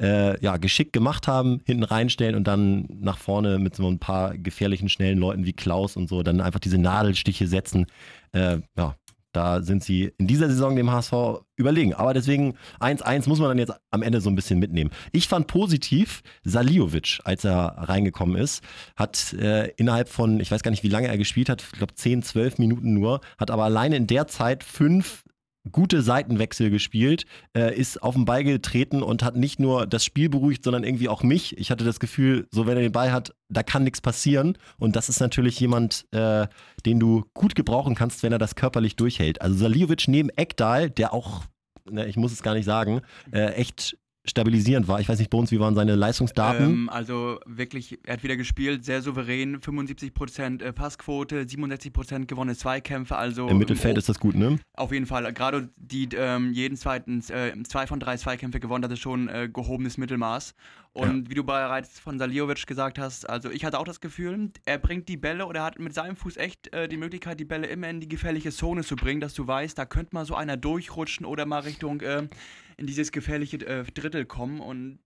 äh, 0.00 0.40
ja, 0.42 0.56
geschickt 0.56 0.92
gemacht 0.92 1.28
haben, 1.28 1.60
hinten 1.64 1.84
reinstellen 1.84 2.34
und 2.34 2.44
dann 2.44 2.86
nach 2.88 3.18
vorne 3.18 3.58
mit 3.58 3.76
so 3.76 3.88
ein 3.88 3.98
paar 3.98 4.36
gefährlichen, 4.36 4.88
schnellen 4.88 5.18
Leuten 5.18 5.46
wie 5.46 5.52
Klaus 5.52 5.96
und 5.96 6.08
so, 6.08 6.22
dann 6.22 6.40
einfach 6.40 6.60
diese 6.60 6.78
Nadelstiche 6.78 7.46
setzen. 7.46 7.86
Äh, 8.32 8.58
ja, 8.76 8.96
da 9.34 9.62
sind 9.62 9.82
sie 9.82 10.12
in 10.16 10.26
dieser 10.26 10.48
Saison 10.48 10.76
dem 10.76 10.90
HSV 10.90 11.12
überlegen. 11.56 11.92
Aber 11.92 12.14
deswegen 12.14 12.54
1-1 12.80 13.28
muss 13.28 13.40
man 13.40 13.48
dann 13.48 13.58
jetzt 13.58 13.72
am 13.90 14.02
Ende 14.02 14.20
so 14.20 14.30
ein 14.30 14.36
bisschen 14.36 14.60
mitnehmen. 14.60 14.90
Ich 15.12 15.28
fand 15.28 15.48
positiv 15.48 16.22
Saliovic, 16.44 17.20
als 17.24 17.44
er 17.44 17.74
reingekommen 17.76 18.36
ist, 18.36 18.62
hat 18.96 19.32
äh, 19.34 19.68
innerhalb 19.76 20.08
von, 20.08 20.40
ich 20.40 20.50
weiß 20.50 20.62
gar 20.62 20.70
nicht, 20.70 20.84
wie 20.84 20.88
lange 20.88 21.08
er 21.08 21.18
gespielt 21.18 21.48
hat, 21.48 21.62
ich 21.62 21.78
glaube 21.78 21.94
10, 21.94 22.22
12 22.22 22.58
Minuten 22.58 22.94
nur, 22.94 23.20
hat 23.38 23.50
aber 23.50 23.64
alleine 23.64 23.96
in 23.96 24.06
der 24.06 24.28
Zeit 24.28 24.62
fünf 24.62 25.23
gute 25.70 26.02
Seitenwechsel 26.02 26.70
gespielt, 26.70 27.24
äh, 27.56 27.74
ist 27.74 28.02
auf 28.02 28.14
den 28.14 28.24
Ball 28.24 28.44
getreten 28.44 29.02
und 29.02 29.22
hat 29.22 29.36
nicht 29.36 29.58
nur 29.58 29.86
das 29.86 30.04
Spiel 30.04 30.28
beruhigt, 30.28 30.64
sondern 30.64 30.84
irgendwie 30.84 31.08
auch 31.08 31.22
mich. 31.22 31.56
Ich 31.58 31.70
hatte 31.70 31.84
das 31.84 32.00
Gefühl, 32.00 32.46
so 32.50 32.66
wenn 32.66 32.76
er 32.76 32.82
den 32.82 32.92
Ball 32.92 33.12
hat, 33.12 33.34
da 33.48 33.62
kann 33.62 33.84
nichts 33.84 34.00
passieren. 34.00 34.58
Und 34.78 34.96
das 34.96 35.08
ist 35.08 35.20
natürlich 35.20 35.58
jemand, 35.60 36.06
äh, 36.12 36.46
den 36.84 37.00
du 37.00 37.24
gut 37.34 37.54
gebrauchen 37.54 37.94
kannst, 37.94 38.22
wenn 38.22 38.32
er 38.32 38.38
das 38.38 38.54
körperlich 38.54 38.96
durchhält. 38.96 39.40
Also 39.40 39.56
Saliovic 39.56 40.08
neben 40.08 40.28
Ekdal, 40.36 40.90
der 40.90 41.14
auch, 41.14 41.44
ne, 41.90 42.06
ich 42.06 42.16
muss 42.16 42.32
es 42.32 42.42
gar 42.42 42.54
nicht 42.54 42.66
sagen, 42.66 43.00
äh, 43.32 43.52
echt 43.52 43.96
stabilisierend 44.24 44.88
war. 44.88 45.00
Ich 45.00 45.08
weiß 45.08 45.18
nicht, 45.18 45.30
Bones, 45.30 45.50
wie 45.50 45.60
waren 45.60 45.74
seine 45.74 45.94
Leistungsdaten? 45.94 46.64
Ähm, 46.64 46.88
also 46.88 47.38
wirklich, 47.46 47.98
er 48.04 48.14
hat 48.14 48.22
wieder 48.22 48.36
gespielt, 48.36 48.84
sehr 48.84 49.02
souverän, 49.02 49.58
75% 49.58 50.62
äh, 50.62 50.72
Passquote, 50.72 51.42
67% 51.42 52.26
gewonnene 52.26 52.56
Zweikämpfe, 52.56 53.16
also 53.16 53.48
Im 53.48 53.58
Mittelfeld 53.58 53.96
oh, 53.96 53.98
ist 53.98 54.08
das 54.08 54.18
gut, 54.18 54.34
ne? 54.34 54.58
Auf 54.74 54.92
jeden 54.92 55.06
Fall, 55.06 55.30
gerade 55.32 55.68
die 55.76 56.08
ähm, 56.16 56.52
jeden 56.52 56.76
zweiten, 56.76 57.22
äh, 57.28 57.52
zwei 57.64 57.86
von 57.86 58.00
drei 58.00 58.16
Zweikämpfe 58.16 58.60
gewonnen, 58.60 58.82
das 58.82 58.92
ist 58.92 59.00
schon 59.00 59.28
äh, 59.28 59.48
gehobenes 59.52 59.98
Mittelmaß. 59.98 60.54
Und 60.94 61.28
wie 61.28 61.34
du 61.34 61.42
bereits 61.42 61.98
von 61.98 62.18
Saliovic 62.20 62.66
gesagt 62.68 62.98
hast, 63.00 63.28
also 63.28 63.50
ich 63.50 63.64
hatte 63.64 63.78
auch 63.80 63.84
das 63.84 64.00
Gefühl, 64.00 64.50
er 64.64 64.78
bringt 64.78 65.08
die 65.08 65.16
Bälle 65.16 65.46
oder 65.46 65.60
er 65.60 65.66
hat 65.66 65.78
mit 65.80 65.92
seinem 65.92 66.14
Fuß 66.16 66.36
echt 66.36 66.72
äh, 66.72 66.88
die 66.88 66.96
Möglichkeit, 66.96 67.40
die 67.40 67.44
Bälle 67.44 67.66
immer 67.66 67.88
in 67.88 68.00
die 68.00 68.08
gefährliche 68.08 68.52
Zone 68.52 68.84
zu 68.84 68.94
bringen, 68.94 69.20
dass 69.20 69.34
du 69.34 69.44
weißt, 69.46 69.76
da 69.76 69.86
könnte 69.86 70.14
mal 70.14 70.24
so 70.24 70.36
einer 70.36 70.56
durchrutschen 70.56 71.26
oder 71.26 71.46
mal 71.46 71.60
Richtung 71.62 72.00
äh, 72.00 72.28
in 72.76 72.86
dieses 72.86 73.10
gefährliche 73.10 73.56
äh, 73.66 73.82
Drittel 73.84 74.24
kommen. 74.24 74.60
Und 74.60 75.00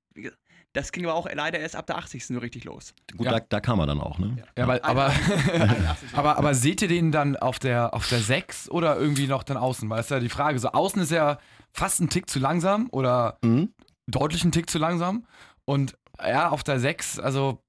das 0.74 0.92
ging 0.92 1.04
aber 1.06 1.14
auch 1.14 1.26
leider 1.32 1.58
erst 1.58 1.74
ab 1.74 1.86
der 1.86 1.96
80. 1.96 2.30
nur 2.30 2.42
richtig 2.42 2.64
los. 2.64 2.92
Gut, 3.16 3.24
Ja. 3.26 3.32
da, 3.38 3.40
da 3.48 3.60
kam 3.60 3.80
er 3.80 3.86
dann 3.86 4.00
auch, 4.00 4.18
ne? 4.18 4.36
Ja, 4.56 4.64
aber, 4.64 4.84
aber, 4.84 5.06
81. 5.06 6.08
aber, 6.12 6.36
aber 6.36 6.54
seht 6.54 6.82
ihr 6.82 6.88
den 6.88 7.12
dann 7.12 7.36
auf 7.36 7.58
der, 7.58 7.94
auf 7.94 8.06
der 8.10 8.18
6 8.20 8.70
oder 8.70 8.98
irgendwie 8.98 9.26
noch 9.26 9.42
dann 9.42 9.56
außen? 9.56 9.88
Weil 9.88 10.00
es 10.00 10.10
ja 10.10 10.20
die 10.20 10.28
Frage, 10.28 10.58
so 10.58 10.68
außen 10.68 11.00
ist 11.00 11.12
er 11.12 11.38
fast 11.72 12.00
ein 12.00 12.10
Tick 12.10 12.28
zu 12.28 12.38
langsam 12.38 12.88
oder 12.90 13.38
Mhm. 13.42 13.72
deutlich 14.06 14.44
ein 14.44 14.52
Tick 14.52 14.68
zu 14.68 14.78
langsam. 14.78 15.24
Und 15.68 15.98
ja, 16.18 16.48
auf 16.48 16.64
der 16.64 16.80
6, 16.80 17.20
also 17.20 17.62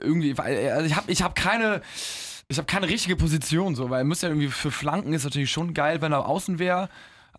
irgendwie, 0.00 0.38
also 0.38 0.86
ich 0.86 0.94
habe 0.94 1.10
ich 1.10 1.20
hab 1.20 1.34
keine, 1.34 1.82
ich 2.46 2.64
keine 2.64 2.88
richtige 2.88 3.16
Position, 3.16 3.74
so, 3.74 3.90
weil 3.90 4.02
er 4.02 4.04
müsste 4.04 4.28
ja 4.28 4.30
irgendwie 4.30 4.46
für 4.46 4.70
Flanken 4.70 5.12
ist 5.12 5.24
natürlich 5.24 5.50
schon 5.50 5.74
geil, 5.74 6.00
wenn 6.00 6.12
er 6.12 6.28
außen 6.28 6.60
wäre. 6.60 6.88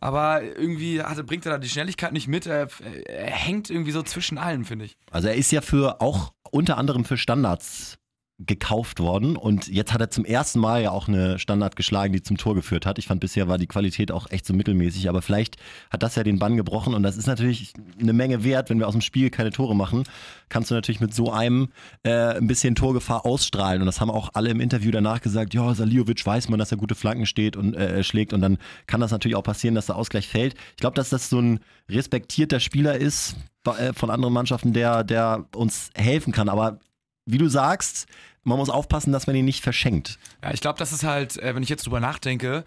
Aber 0.01 0.44
irgendwie 0.44 1.01
hatte, 1.01 1.24
bringt 1.24 1.46
er 1.46 1.53
da 1.53 1.58
die 1.60 1.70
Schnelligkeit 1.70 2.12
nicht 2.12 2.27
mit. 2.27 2.46
Er, 2.46 2.68
er 3.06 3.32
hängt 3.32 3.70
irgendwie 3.70 3.91
so 3.91 4.03
zwischen 4.03 4.38
allen, 4.38 4.65
finde 4.65 4.84
ich. 4.84 4.98
Also 5.12 5.30
er 5.30 5.36
ist 5.36 5.50
ja 5.53 5.62
für 5.62 6.01
auch 6.01 6.34
unter 6.51 6.77
anderem 6.77 7.06
für 7.06 7.15
Standards 7.15 7.98
gekauft 8.46 9.00
worden. 9.00 9.36
Und 9.36 9.68
jetzt 9.68 9.94
hat 9.94 10.02
er 10.02 10.10
zum 10.10 10.26
ersten 10.26 10.60
Mal 10.60 10.84
ja 10.84 10.92
auch 10.92 11.08
eine 11.08 11.40
Standard 11.40 11.76
geschlagen, 11.76 12.14
die 12.14 12.22
zum 12.22 12.38
Tor 12.38 12.56
geführt 12.56 12.86
hat. 12.86 12.98
Ich 12.98 13.08
fand 13.08 13.20
bisher 13.20 13.48
war 13.48 13.58
die 13.58 13.68
Qualität 13.68 14.12
auch 14.12 14.30
echt 14.32 14.46
so 14.46 14.54
mittelmäßig, 14.54 15.10
aber 15.10 15.22
vielleicht 15.22 15.58
hat 15.90 16.04
das 16.04 16.16
ja 16.16 16.24
den 16.24 16.40
Bann 16.40 16.58
gebrochen. 16.58 16.94
Und 16.94 17.04
das 17.04 17.18
ist 17.18 17.28
natürlich 17.28 17.74
eine 18.00 18.14
Menge 18.14 18.44
wert, 18.44 18.70
wenn 18.70 18.80
wir 18.80 18.88
aus 18.88 18.94
dem 18.94 19.02
Spiel 19.02 19.30
keine 19.30 19.52
Tore 19.52 19.76
machen, 19.76 20.04
kannst 20.50 20.72
du 20.72 20.76
natürlich 20.76 21.02
mit 21.02 21.14
so 21.14 21.32
einem 21.32 21.70
äh, 22.04 22.38
ein 22.38 22.48
bisschen 22.48 22.76
Torgefahr 22.76 23.26
ausstrahlen. 23.26 23.82
Und 23.82 23.86
das 23.86 24.02
haben 24.02 24.12
auch 24.12 24.30
alle 24.34 24.50
im 24.50 24.60
Interview 24.60 24.92
danach 24.92 25.22
gesagt, 25.22 25.54
ja, 25.54 25.74
Saliovic 25.74 26.26
weiß 26.26 26.50
man, 26.50 26.60
dass 26.60 26.72
er 26.72 26.78
gute 26.78 26.96
Flanken 26.96 27.26
steht 27.26 27.56
und 27.56 27.76
äh, 27.76 28.04
schlägt. 28.04 28.34
Und 28.34 28.42
dann 28.42 28.58
kann 28.88 29.02
das 29.02 29.12
natürlich 29.12 29.36
auch 29.36 29.44
passieren, 29.44 29.76
dass 29.76 29.86
der 29.86 29.96
Ausgleich 29.96 30.28
fällt. 30.28 30.56
Ich 30.72 30.78
glaube, 30.78 30.96
dass 30.96 31.10
das 31.10 31.30
so 31.30 31.40
ein 31.40 31.60
respektierter 31.90 32.60
Spieler 32.60 32.98
ist 32.98 33.36
äh, 33.66 33.94
von 33.94 34.10
anderen 34.10 34.34
Mannschaften, 34.34 34.74
der, 34.74 35.04
der 35.04 35.46
uns 35.56 35.90
helfen 35.96 36.34
kann, 36.34 36.50
aber 36.50 36.80
wie 37.26 37.38
du 37.38 37.48
sagst, 37.48 38.08
man 38.44 38.58
muss 38.58 38.70
aufpassen, 38.70 39.12
dass 39.12 39.28
man 39.28 39.36
ihn 39.36 39.46
nicht 39.46 39.64
verschenkt. 39.64 40.18
Ja, 40.44 40.52
ich 40.54 40.62
glaube, 40.62 40.80
dass 40.80 40.92
es 40.92 41.04
halt, 41.04 41.38
äh, 41.38 41.54
wenn 41.56 41.64
ich 41.64 41.70
jetzt 41.70 41.86
drüber 41.86 42.00
nachdenke, 42.00 42.64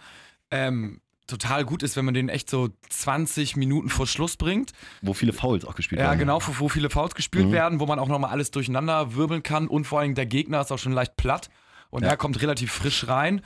ähm, 0.51 1.01
total 1.27 1.65
gut 1.65 1.83
ist, 1.83 1.97
wenn 1.97 2.05
man 2.05 2.13
den 2.15 2.29
echt 2.29 2.51
so 2.51 2.69
20 2.91 3.57
Minuten 3.57 3.89
vor 3.89 4.07
Schluss 4.07 4.37
bringt. 4.37 4.73
Wo 5.01 5.15
viele 5.15 5.33
Fouls 5.33 5.65
auch 5.65 5.75
gespielt 5.75 6.01
Ja, 6.01 6.09
werden. 6.09 6.19
genau, 6.19 6.39
wo, 6.47 6.53
wo 6.59 6.69
viele 6.69 6.91
Fouls 6.91 7.15
gespielt 7.15 7.47
Mhm. 7.47 7.53
werden, 7.53 7.81
wo 7.81 7.87
man 7.87 7.99
auch 7.99 8.09
nochmal 8.09 8.31
alles 8.31 8.51
durcheinander 8.51 9.15
wirbeln 9.15 9.43
kann 9.43 9.67
und 9.69 9.87
vor 9.87 10.01
allem 10.01 10.15
der 10.15 10.27
Gegner 10.27 10.61
ist 10.61 10.71
auch 10.71 10.79
schon 10.79 10.93
leicht 10.93 11.17
platt 11.17 11.49
und 11.89 12.03
Ja. 12.05 12.11
er 12.11 12.17
kommt 12.19 12.41
relativ 12.43 12.73
frisch 12.73 13.09
rein 13.09 13.41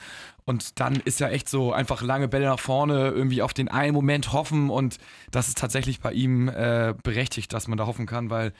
und 0.44 0.80
dann 0.80 0.96
ist 0.96 1.20
ja 1.20 1.28
echt 1.28 1.48
so 1.48 1.72
einfach 1.72 2.02
lange 2.02 2.26
Bälle 2.26 2.46
nach 2.46 2.58
vorne, 2.58 3.10
irgendwie 3.10 3.42
auf 3.42 3.54
den 3.54 3.68
einen 3.68 3.94
Moment 3.94 4.32
hoffen 4.32 4.70
und 4.70 4.98
das 5.30 5.46
ist 5.46 5.58
tatsächlich 5.58 6.00
bei 6.00 6.12
ihm 6.12 6.48
äh, 6.48 6.94
berechtigt, 7.04 7.52
dass 7.52 7.68
man 7.68 7.78
da 7.78 7.86
hoffen 7.86 8.06
kann, 8.06 8.28
weil 8.28 8.52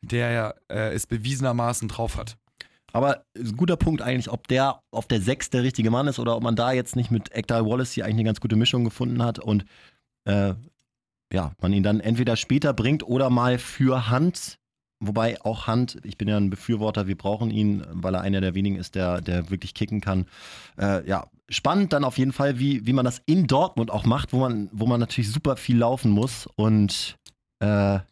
der 0.00 0.30
ja 0.30 0.54
äh, 0.68 0.94
es 0.94 1.08
bewiesenermaßen 1.08 1.88
drauf 1.88 2.16
hat. 2.16 2.36
Aber 2.92 3.24
ein 3.36 3.56
guter 3.56 3.76
Punkt 3.76 4.02
eigentlich, 4.02 4.30
ob 4.30 4.48
der 4.48 4.80
auf 4.90 5.06
der 5.06 5.20
6 5.20 5.50
der 5.50 5.62
richtige 5.62 5.90
Mann 5.90 6.08
ist 6.08 6.18
oder 6.18 6.36
ob 6.36 6.42
man 6.42 6.56
da 6.56 6.72
jetzt 6.72 6.96
nicht 6.96 7.10
mit 7.10 7.34
Ekdal 7.34 7.64
Wallace 7.64 7.92
hier 7.92 8.04
eigentlich 8.04 8.16
eine 8.16 8.24
ganz 8.24 8.40
gute 8.40 8.56
Mischung 8.56 8.84
gefunden 8.84 9.22
hat 9.22 9.38
und 9.38 9.64
äh, 10.24 10.54
ja, 11.32 11.52
man 11.60 11.72
ihn 11.72 11.82
dann 11.82 12.00
entweder 12.00 12.36
später 12.36 12.72
bringt 12.72 13.02
oder 13.02 13.30
mal 13.30 13.58
für 13.58 14.10
Hand. 14.10 14.58
Wobei 15.02 15.40
auch 15.40 15.66
Hand, 15.66 15.98
ich 16.02 16.18
bin 16.18 16.28
ja 16.28 16.36
ein 16.36 16.50
Befürworter, 16.50 17.06
wir 17.06 17.16
brauchen 17.16 17.50
ihn, 17.50 17.82
weil 17.90 18.14
er 18.14 18.20
einer 18.20 18.42
der 18.42 18.54
wenigen 18.54 18.76
ist, 18.76 18.94
der, 18.94 19.22
der 19.22 19.48
wirklich 19.48 19.72
kicken 19.72 20.02
kann. 20.02 20.26
Äh, 20.78 21.08
ja, 21.08 21.26
spannend 21.48 21.94
dann 21.94 22.04
auf 22.04 22.18
jeden 22.18 22.32
Fall, 22.32 22.58
wie, 22.58 22.86
wie 22.86 22.92
man 22.92 23.06
das 23.06 23.22
in 23.24 23.46
Dortmund 23.46 23.90
auch 23.90 24.04
macht, 24.04 24.34
wo 24.34 24.40
man, 24.40 24.68
wo 24.72 24.86
man 24.86 25.00
natürlich 25.00 25.32
super 25.32 25.56
viel 25.56 25.78
laufen 25.78 26.10
muss. 26.10 26.46
Und 26.54 27.16
äh, 27.60 27.66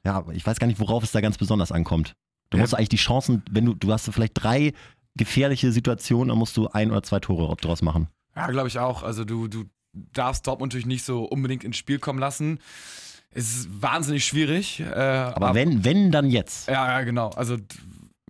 ja, 0.04 0.24
ich 0.32 0.46
weiß 0.46 0.58
gar 0.58 0.66
nicht, 0.66 0.80
worauf 0.80 1.02
es 1.02 1.12
da 1.12 1.20
ganz 1.20 1.36
besonders 1.36 1.72
ankommt. 1.72 2.14
Du 2.50 2.56
Ja. 2.56 2.62
musst 2.62 2.74
eigentlich 2.74 2.88
die 2.88 2.96
Chancen, 2.96 3.42
wenn 3.50 3.64
du, 3.66 3.74
du 3.74 3.92
hast 3.92 4.08
vielleicht 4.12 4.42
drei 4.42 4.72
gefährliche 5.16 5.72
Situationen, 5.72 6.28
dann 6.28 6.38
musst 6.38 6.56
du 6.56 6.68
ein 6.68 6.90
oder 6.90 7.02
zwei 7.02 7.20
Tore 7.20 7.54
draus 7.56 7.82
machen. 7.82 8.08
Ja, 8.36 8.46
glaube 8.48 8.68
ich 8.68 8.78
auch. 8.78 9.02
Also 9.02 9.24
du, 9.24 9.48
du 9.48 9.64
darfst 9.92 10.46
Dortmund 10.46 10.72
natürlich 10.72 10.86
nicht 10.86 11.04
so 11.04 11.24
unbedingt 11.24 11.64
ins 11.64 11.76
Spiel 11.76 11.98
kommen 11.98 12.18
lassen. 12.18 12.60
Es 13.30 13.54
ist 13.56 13.82
wahnsinnig 13.82 14.24
schwierig. 14.24 14.80
Äh, 14.80 14.94
Aber 14.94 15.54
wenn, 15.54 15.84
wenn, 15.84 16.10
dann 16.10 16.30
jetzt. 16.30 16.68
Ja, 16.68 16.86
ja, 16.98 17.02
genau. 17.04 17.30
Also 17.30 17.56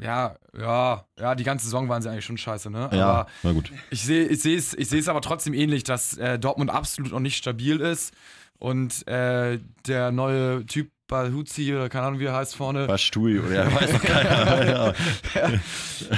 ja, 0.00 0.36
ja, 0.56 1.04
ja, 1.18 1.34
die 1.34 1.44
ganze 1.44 1.64
Saison 1.66 1.88
waren 1.88 2.00
sie 2.02 2.08
eigentlich 2.10 2.24
schon 2.24 2.38
scheiße, 2.38 2.70
ne? 2.70 2.88
Ja, 2.92 3.08
Aber 3.10 3.26
na 3.42 3.52
gut. 3.52 3.70
ich 3.90 4.02
sehe 4.02 4.26
ich 4.26 4.40
sehe 4.40 4.56
es 4.56 4.72
ich 4.74 4.88
sehe 4.88 5.00
es 5.00 5.08
aber 5.08 5.20
trotzdem 5.20 5.54
ähnlich, 5.54 5.82
dass 5.84 6.16
äh, 6.16 6.38
Dortmund 6.38 6.70
absolut 6.70 7.10
noch 7.12 7.20
nicht 7.20 7.36
stabil 7.36 7.80
ist 7.80 8.14
und 8.58 9.06
äh, 9.08 9.58
der 9.86 10.12
neue 10.12 10.64
Typ 10.66 10.90
Balhuzi 11.08 11.74
oder 11.74 11.88
keine 11.88 12.06
Ahnung 12.06 12.20
wie 12.20 12.26
er 12.26 12.34
heißt 12.34 12.54
vorne, 12.54 12.86
Bastui, 12.86 13.40
oder 13.40 13.64
ja, 13.64 13.74
weiß 13.74 13.92
noch 13.94 14.02
keiner. 14.02 14.66
ja. 15.34 15.50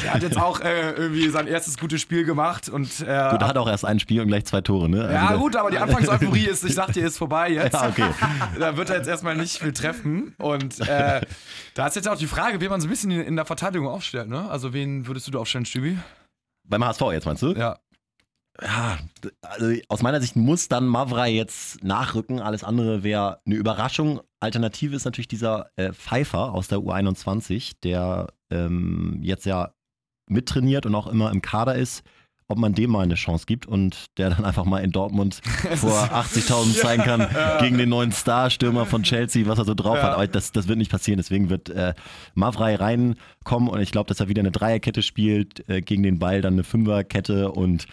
der 0.02 0.14
hat 0.14 0.22
jetzt 0.22 0.36
auch 0.36 0.60
äh, 0.60 0.90
irgendwie 0.90 1.28
sein 1.28 1.46
erstes 1.46 1.78
gutes 1.78 2.00
Spiel 2.00 2.24
gemacht 2.24 2.68
und 2.68 3.00
äh, 3.00 3.04
Gut, 3.30 3.40
er 3.40 3.48
hat 3.48 3.56
auch 3.56 3.68
erst 3.68 3.84
ein 3.84 4.00
Spiel 4.00 4.20
und 4.20 4.28
gleich 4.28 4.44
zwei 4.46 4.60
Tore, 4.60 4.88
ne? 4.88 5.02
Also 5.02 5.14
ja 5.14 5.36
gut, 5.36 5.56
aber 5.56 5.70
die 5.70 5.78
Anfangseuphorie 5.78 6.46
ist, 6.46 6.64
ich 6.64 6.74
sag 6.74 6.92
dir, 6.92 7.06
ist 7.06 7.18
vorbei 7.18 7.50
jetzt. 7.50 7.72
Ja, 7.72 7.88
okay. 7.88 8.04
da 8.58 8.76
wird 8.76 8.90
er 8.90 8.96
jetzt 8.96 9.08
erstmal 9.08 9.36
nicht 9.36 9.58
viel 9.58 9.72
treffen. 9.72 10.34
Und 10.38 10.80
äh, 10.80 11.20
da 11.74 11.86
ist 11.86 11.94
jetzt 11.94 12.08
auch 12.08 12.18
die 12.18 12.26
Frage, 12.26 12.60
wie 12.60 12.68
man 12.68 12.80
so 12.80 12.88
ein 12.88 12.90
bisschen 12.90 13.12
in, 13.12 13.20
in 13.20 13.36
der 13.36 13.44
Verteidigung 13.44 13.86
aufstellt, 13.86 14.28
ne? 14.28 14.50
Also 14.50 14.72
wen 14.72 15.06
würdest 15.06 15.26
du 15.28 15.30
da 15.30 15.38
aufstellen, 15.38 15.66
Stübi? 15.66 15.98
Beim 16.68 16.84
HSV 16.84 17.02
jetzt 17.12 17.26
meinst 17.26 17.42
du? 17.42 17.52
Ja. 17.52 17.78
Ja, 18.62 18.98
also 19.42 19.72
aus 19.88 20.02
meiner 20.02 20.20
Sicht 20.20 20.36
muss 20.36 20.68
dann 20.68 20.86
Mavrei 20.86 21.30
jetzt 21.30 21.82
nachrücken. 21.82 22.40
Alles 22.40 22.62
andere 22.64 23.02
wäre 23.02 23.40
eine 23.46 23.54
Überraschung. 23.54 24.20
Alternative 24.40 24.94
ist 24.96 25.04
natürlich 25.04 25.28
dieser 25.28 25.70
äh, 25.76 25.92
Pfeiffer 25.92 26.52
aus 26.54 26.68
der 26.68 26.78
U21, 26.78 27.72
der 27.82 28.28
ähm, 28.50 29.18
jetzt 29.22 29.46
ja 29.46 29.72
mittrainiert 30.28 30.86
und 30.86 30.94
auch 30.94 31.06
immer 31.06 31.30
im 31.30 31.42
Kader 31.42 31.74
ist. 31.74 32.02
Ob 32.48 32.58
man 32.58 32.74
dem 32.74 32.90
mal 32.90 33.02
eine 33.04 33.14
Chance 33.14 33.46
gibt 33.46 33.66
und 33.66 34.06
der 34.18 34.30
dann 34.30 34.44
einfach 34.44 34.64
mal 34.64 34.80
in 34.80 34.90
Dortmund 34.90 35.40
vor 35.76 35.92
80.000 36.12 36.74
zeigen 36.80 37.04
kann 37.04 37.28
gegen 37.60 37.78
den 37.78 37.88
neuen 37.88 38.10
Star-Stürmer 38.10 38.86
von 38.86 39.04
Chelsea, 39.04 39.46
was 39.46 39.58
er 39.60 39.64
so 39.64 39.74
drauf 39.74 39.98
Ja. 39.98 40.02
hat. 40.02 40.12
Aber 40.14 40.26
das, 40.26 40.50
das 40.50 40.66
wird 40.66 40.78
nicht 40.78 40.90
passieren. 40.90 41.18
Deswegen 41.18 41.48
wird 41.48 41.70
äh, 41.70 41.94
Mavrei 42.34 42.74
reinkommen 42.74 43.68
und 43.68 43.80
ich 43.80 43.92
glaube, 43.92 44.08
dass 44.08 44.18
er 44.18 44.28
wieder 44.28 44.40
eine 44.40 44.50
Dreierkette 44.50 45.02
spielt, 45.02 45.68
äh, 45.68 45.80
gegen 45.80 46.02
den 46.02 46.18
Ball 46.18 46.40
dann 46.42 46.54
eine 46.54 46.64
Fünferkette 46.64 47.52
und 47.52 47.86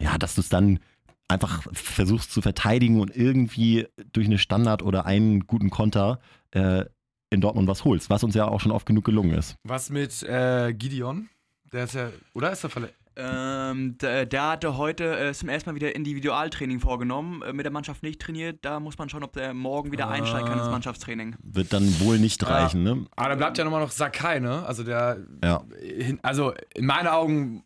ja, 0.00 0.18
dass 0.18 0.34
du 0.34 0.40
es 0.40 0.48
dann 0.48 0.80
einfach 1.28 1.62
versuchst 1.72 2.32
zu 2.32 2.42
verteidigen 2.42 3.00
und 3.00 3.14
irgendwie 3.14 3.86
durch 4.12 4.26
eine 4.26 4.38
Standard 4.38 4.82
oder 4.82 5.06
einen 5.06 5.46
guten 5.46 5.70
Konter 5.70 6.18
äh, 6.50 6.84
in 7.30 7.40
Dortmund 7.40 7.68
was 7.68 7.84
holst, 7.84 8.10
was 8.10 8.24
uns 8.24 8.34
ja 8.34 8.48
auch 8.48 8.60
schon 8.60 8.72
oft 8.72 8.86
genug 8.86 9.04
gelungen 9.04 9.32
ist. 9.34 9.54
Was 9.62 9.90
mit 9.90 10.22
äh, 10.24 10.72
Gideon? 10.74 11.28
Der 11.72 11.84
ist 11.84 11.94
ja, 11.94 12.10
oder 12.34 12.50
ist 12.50 12.64
er 12.64 12.70
verletzt? 12.70 12.94
Ähm, 13.16 13.98
der, 13.98 14.24
der 14.24 14.48
hatte 14.50 14.76
heute 14.76 15.16
äh, 15.18 15.32
zum 15.34 15.48
ersten 15.48 15.68
Mal 15.70 15.74
wieder 15.74 15.94
Individualtraining 15.94 16.80
vorgenommen, 16.80 17.42
äh, 17.42 17.52
mit 17.52 17.64
der 17.66 17.72
Mannschaft 17.72 18.02
nicht 18.02 18.20
trainiert. 18.20 18.60
Da 18.64 18.80
muss 18.80 18.98
man 18.98 19.08
schauen, 19.08 19.22
ob 19.24 19.32
der 19.34 19.52
morgen 19.52 19.92
wieder 19.92 20.08
einsteigen 20.08 20.48
kann 20.48 20.58
ins 20.58 20.68
Ah. 20.68 20.70
Mannschaftstraining. 20.72 21.36
Wird 21.42 21.72
dann 21.72 22.00
wohl 22.00 22.18
nicht 22.18 22.42
Ja. 22.42 22.48
reichen, 22.48 22.82
ne? 22.82 23.04
Aber 23.16 23.28
dann 23.28 23.38
bleibt 23.38 23.58
ja 23.58 23.64
nochmal 23.64 23.80
noch 23.82 23.90
Sakai, 23.90 24.40
ne? 24.40 24.64
Also 24.64 24.84
der, 24.84 25.18
Ja. 25.44 25.62
hin, 25.80 26.18
also 26.22 26.54
in 26.74 26.86
meinen 26.86 27.08
Augen 27.08 27.62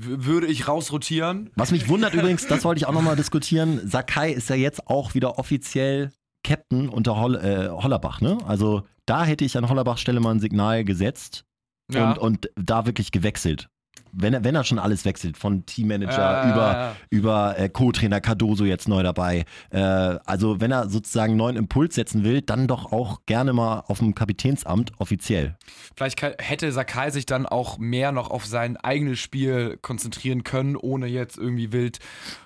würde 0.00 0.46
ich 0.46 0.68
rausrotieren. 0.68 1.50
Was 1.56 1.70
mich 1.70 1.88
wundert 1.88 2.14
übrigens, 2.14 2.46
das 2.46 2.64
wollte 2.64 2.78
ich 2.80 2.86
auch 2.86 2.92
nochmal 2.92 3.16
diskutieren, 3.16 3.80
Sakai 3.88 4.32
ist 4.32 4.48
ja 4.50 4.56
jetzt 4.56 4.86
auch 4.88 5.14
wieder 5.14 5.38
offiziell 5.38 6.12
Captain 6.44 6.88
unter 6.88 7.16
Holl, 7.20 7.34
äh, 7.36 7.68
Hollerbach, 7.68 8.20
ne? 8.20 8.38
Also 8.46 8.82
da 9.06 9.24
hätte 9.24 9.44
ich 9.44 9.56
an 9.56 9.68
Hollerbachs 9.68 10.00
Stelle 10.00 10.20
mal 10.20 10.30
ein 10.34 10.40
Signal 10.40 10.84
gesetzt 10.84 11.44
Ja. 11.92 12.10
und, 12.12 12.18
und 12.18 12.50
da 12.56 12.86
wirklich 12.86 13.10
gewechselt. 13.12 13.68
Wenn 14.12 14.34
er, 14.34 14.44
wenn 14.44 14.54
er 14.54 14.64
schon 14.64 14.78
alles 14.78 15.04
wechselt, 15.04 15.36
von 15.36 15.66
Teammanager 15.66 16.18
Ja, 16.18 16.50
über, 16.50 16.62
ja, 16.62 16.72
ja. 16.72 16.96
über 17.10 17.58
äh, 17.58 17.68
Co-Trainer 17.68 18.20
Cardoso 18.20 18.64
jetzt 18.64 18.88
neu 18.88 19.02
dabei. 19.02 19.44
Äh, 19.70 19.78
also 19.80 20.60
wenn 20.60 20.70
er 20.70 20.88
sozusagen 20.88 21.36
neuen 21.36 21.56
Impuls 21.56 21.94
setzen 21.94 22.24
will, 22.24 22.42
dann 22.42 22.66
doch 22.66 22.92
auch 22.92 23.20
gerne 23.26 23.52
mal 23.52 23.84
auf 23.86 23.98
dem 23.98 24.14
Kapitänsamt 24.14 24.92
offiziell. 24.98 25.56
Vielleicht 25.96 26.22
hätte 26.22 26.72
Sakai 26.72 27.10
sich 27.10 27.26
dann 27.26 27.46
auch 27.46 27.78
mehr 27.78 28.12
noch 28.12 28.30
auf 28.30 28.46
sein 28.46 28.76
eigenes 28.76 29.18
Spiel 29.18 29.78
konzentrieren 29.82 30.44
können, 30.44 30.76
ohne 30.76 31.06
jetzt 31.06 31.36
irgendwie 31.36 31.72
wild 31.72 31.98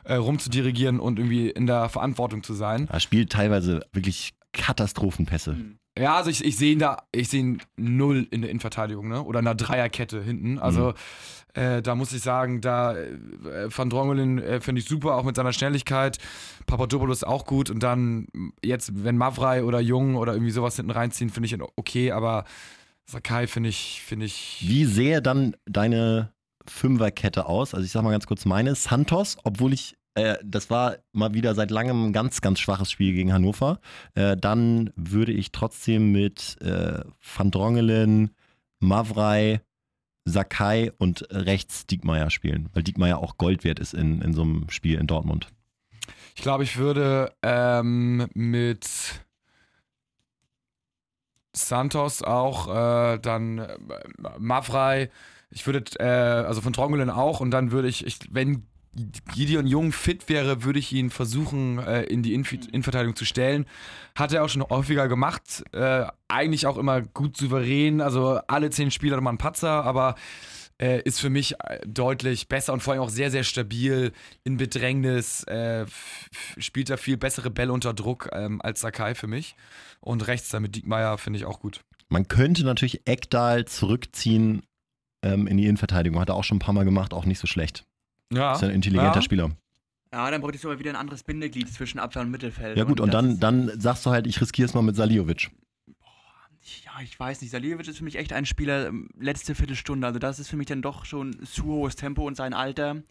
äh, 0.04 0.14
rumzudirigieren 0.14 1.00
und 1.00 1.18
irgendwie 1.18 1.50
in 1.50 1.66
der 1.66 1.88
Verantwortung 1.88 2.42
zu 2.42 2.54
sein. 2.54 2.88
Er 2.90 3.00
spielt 3.00 3.30
teilweise 3.30 3.80
wirklich 3.92 4.35
Katastrophenpässe. 4.52 5.56
Ja, 5.99 6.16
also 6.16 6.30
ich, 6.30 6.42
ich 6.44 6.56
sehe 6.56 6.72
ihn 6.72 6.78
da, 6.78 7.02
ich 7.12 7.28
sehe 7.28 7.40
ihn 7.40 7.62
null 7.76 8.26
in 8.30 8.40
der 8.40 8.50
Innenverteidigung, 8.50 9.08
ne? 9.08 9.22
Oder 9.22 9.40
in 9.40 9.46
einer 9.46 9.54
Dreierkette 9.54 10.22
hinten. 10.22 10.58
Also 10.58 10.94
Mhm. 11.54 11.61
äh, 11.62 11.82
da 11.82 11.94
muss 11.94 12.12
ich 12.14 12.22
sagen, 12.22 12.62
da 12.62 12.96
äh, 12.96 13.14
Van 13.68 13.90
Drongelen 13.90 14.38
äh, 14.38 14.61
finde 14.62 14.80
ich 14.80 14.88
super, 14.88 15.16
auch 15.16 15.25
mit 15.25 15.37
seiner 15.37 15.52
Schnelligkeit. 15.52 16.16
Papadopoulos 16.66 17.25
auch 17.25 17.44
gut. 17.44 17.68
Und 17.68 17.82
dann 17.82 18.26
jetzt, 18.64 19.04
wenn 19.04 19.18
Mavrei 19.18 19.64
oder 19.64 19.80
Jung 19.80 20.16
oder 20.16 20.32
irgendwie 20.32 20.52
sowas 20.52 20.76
hinten 20.76 20.92
reinziehen, 20.92 21.28
finde 21.28 21.46
ich 21.46 21.52
ihn 21.52 21.62
okay, 21.76 22.11
aber 22.12 22.44
Sakai 23.04 23.46
finde 23.46 23.68
ich, 23.68 24.00
finde 24.06 24.25
ich. 24.26 24.64
Wie 24.66 24.87
sähe 24.87 25.20
dann 25.20 25.56
deine 25.66 26.32
Fünferkette 26.66 27.44
aus? 27.46 27.75
Also 27.75 27.84
ich 27.84 27.92
sag 27.92 28.02
mal 28.02 28.12
ganz 28.12 28.26
kurz 28.26 28.46
meine. 28.46 28.75
Santos, 28.76 29.37
obwohl 29.44 29.75
ich, 29.75 29.96
äh, 30.14 30.37
das 30.45 30.71
war 30.71 30.97
mal 31.12 31.35
wieder 31.35 31.54
seit 31.54 31.71
langem 31.71 32.07
ein 32.07 32.12
ganz, 32.12 32.40
ganz 32.40 32.61
schwaches 32.61 32.90
Spiel 32.90 33.12
gegen 33.12 33.33
Hannover. 33.33 33.81
Äh, 34.14 34.37
dann 34.37 34.90
würde 34.97 35.33
ich 35.33 35.52
trotzdem 35.52 36.12
mit 36.12 36.57
äh, 36.61 37.00
Van 37.37 37.50
Drongelen, 37.50 38.31
Mavrei, 38.78 39.61
Sakai 40.25 40.92
und 40.99 41.26
rechts 41.31 41.87
Diekmeyer 41.87 42.31
spielen, 42.31 42.69
weil 42.75 42.83
Diekmeyer 42.83 43.19
auch 43.19 43.38
Gold 43.38 43.64
wert 43.64 43.81
ist 43.81 43.95
in, 43.95 44.23
in 44.23 44.35
so 44.35 44.42
einem 44.42 44.69
Spiel 44.71 44.99
in 44.99 45.07
Dortmund. 45.07 45.49
Ich 46.35 46.42
glaube, 46.42 46.64
ich 46.64 46.76
würde 46.76 47.33
ähm, 47.42 48.28
mit 48.35 48.88
Santos 51.52 52.23
auch 52.23 52.69
äh, 52.69 53.19
dann 53.19 53.59
äh, 53.59 53.76
Mavrei, 54.38 55.11
ich 55.50 55.66
würde, 55.66 55.85
äh, 55.99 56.47
also 56.47 56.61
von 56.61 56.73
Trongelen 56.73 57.11
auch 57.11 57.40
und 57.40 57.50
dann 57.50 57.73
würde 57.73 57.88
ich, 57.88 58.07
ich, 58.07 58.19
wenn 58.31 58.66
Gideon 58.94 59.66
Jung 59.66 59.92
fit 59.92 60.28
wäre, 60.28 60.64
würde 60.64 60.78
ich 60.78 60.92
ihn 60.92 61.11
versuchen, 61.11 61.78
äh, 61.78 62.02
in 62.02 62.22
die 62.22 62.34
Inf 62.34 62.52
Innenverteidigung 62.52 63.16
zu 63.16 63.25
stellen. 63.25 63.66
Hat 64.14 64.32
er 64.32 64.44
auch 64.44 64.49
schon 64.49 64.62
häufiger 64.62 65.08
gemacht. 65.08 65.64
Äh, 65.72 66.06
eigentlich 66.28 66.66
auch 66.66 66.76
immer 66.76 67.00
gut 67.00 67.37
souverän. 67.37 68.00
Also 68.00 68.40
alle 68.49 68.70
zehn 68.70 68.90
Spiele 68.90 69.16
hat 69.16 69.22
man 69.22 69.32
einen 69.32 69.38
Patzer, 69.38 69.84
aber 69.84 70.14
äh, 70.78 71.00
ist 71.02 71.20
für 71.20 71.30
mich 71.30 71.54
äh, 71.61 71.78
deutlich 71.87 72.49
besser 72.49 72.72
und 72.72 72.82
vor 72.82 72.92
allem 72.92 73.02
auch 73.02 73.08
sehr, 73.08 73.30
sehr 73.30 73.44
stabil 73.44 74.12
in 74.44 74.58
Bedrängnis. 74.58 75.44
Äh, 75.44 75.87
spielt 76.58 76.90
da 76.90 76.99
viel 76.99 77.16
bessere 77.16 77.50
Bälle 77.50 77.72
unter 77.72 77.94
Druck 77.94 78.28
ähm, 78.32 78.61
als 78.61 78.80
Sakai 78.80 79.14
für 79.14 79.26
mich. 79.26 79.54
Und 80.00 80.26
rechts 80.26 80.50
dann 80.50 80.62
mit 80.62 80.76
Diekmeyer 80.76 81.16
finde 81.16 81.38
ich 81.38 81.46
auch 81.46 81.61
gut. 81.61 81.80
Man 82.11 82.28
könnte 82.28 82.64
natürlich 82.64 83.06
Eckdahl 83.06 83.64
zurückziehen 83.64 84.62
ähm, 85.25 85.46
in 85.46 85.56
die 85.56 85.64
Innenverteidigung. 85.64 86.20
Hat 86.20 86.28
er 86.28 86.34
auch 86.34 86.44
schon 86.44 86.56
ein 86.56 86.61
paar 86.61 86.75
Mal 86.75 86.84
gemacht, 86.84 87.14
auch 87.14 87.25
nicht 87.25 87.38
so 87.38 87.46
schlecht. 87.46 87.84
Ja, 88.34 88.54
Ist 88.54 88.62
ja 88.62 88.68
ein 88.68 88.74
intelligenter 88.74 89.16
ja. 89.16 89.22
Spieler. 89.22 89.50
Ja, 90.12 90.30
dann 90.30 90.40
bräuchtest 90.42 90.64
du 90.64 90.68
aber 90.68 90.78
wieder 90.78 90.90
ein 90.90 90.96
anderes 90.96 91.22
Bindeglied 91.22 91.72
zwischen 91.72 91.98
Abwehr 91.98 92.22
und 92.22 92.30
Mittelfeld. 92.30 92.76
Ja 92.76 92.84
gut, 92.84 93.00
und 93.00 93.12
das 93.14 93.22
dann, 93.22 93.40
dann 93.40 93.80
sagst 93.80 94.04
du 94.04 94.10
halt, 94.10 94.26
ich 94.26 94.40
riskiere 94.40 94.66
es 94.66 94.74
mal 94.74 94.82
mit 94.82 94.94
Saliovic. 94.94 95.50
Ja, 96.84 96.92
ich 97.02 97.18
weiß 97.18 97.40
nicht. 97.40 97.50
Saliovic 97.50 97.88
ist 97.88 97.98
für 97.98 98.04
mich 98.04 98.16
echt 98.16 98.32
ein 98.32 98.46
Spieler, 98.46 98.88
ähm, 98.88 99.08
letzte 99.18 99.54
Viertelstunde. 99.54 100.06
Also 100.06 100.18
das 100.18 100.38
ist 100.38 100.48
für 100.48 100.56
mich 100.56 100.66
dann 100.66 100.82
doch 100.82 101.04
schon 101.04 101.42
zu 101.44 101.64
hohes 101.64 101.96
Tempo 101.96 102.26
und 102.26 102.36
sein 102.36 102.54
Alter. 102.54 103.02